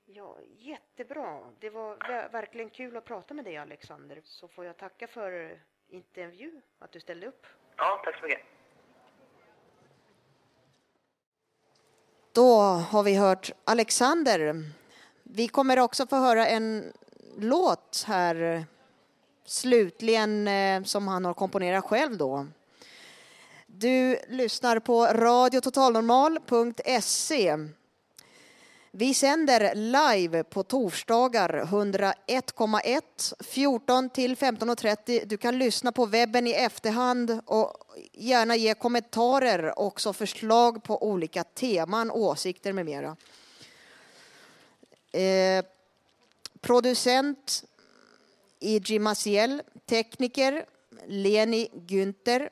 [0.05, 1.40] ja, jättebra.
[1.61, 1.96] Det var
[2.32, 4.20] verkligen kul att prata med dig Alexander.
[4.24, 7.46] Så får jag tacka för intervju, att du ställde upp.
[7.76, 8.42] Ja, tack så mycket.
[12.35, 14.64] Då har vi hört Alexander,
[15.22, 16.93] vi kommer också få höra en
[17.39, 18.64] låt här
[19.47, 22.47] slutligen eh, som han har komponerat själv då.
[23.66, 27.57] Du lyssnar på radiototalnormal.se.
[28.91, 35.22] Vi sänder live på torsdagar 101,1 14 till 15.30.
[35.26, 37.82] Du kan lyssna på webben i efterhand och
[38.12, 43.16] gärna ge kommentarer också förslag på olika teman, åsikter med mera.
[45.12, 45.64] Eh,
[46.61, 47.64] producent
[48.61, 48.99] E.G.
[48.99, 50.64] Maciel, tekniker
[51.07, 52.49] Leni Günther.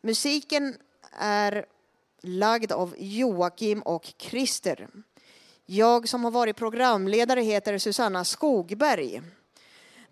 [0.00, 0.76] Musiken
[1.18, 1.66] är
[2.22, 4.88] lagd av Joakim och Christer.
[5.66, 9.22] Jag som har varit programledare heter Susanna Skogberg.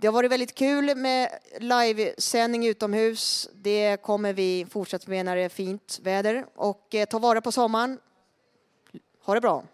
[0.00, 1.28] Det har varit väldigt kul med
[1.58, 3.48] livesändning utomhus.
[3.54, 6.46] Det kommer vi fortsätta med när det är fint väder.
[6.54, 7.98] Och eh, ta vara på sommaren.
[9.24, 9.64] Ha det bra!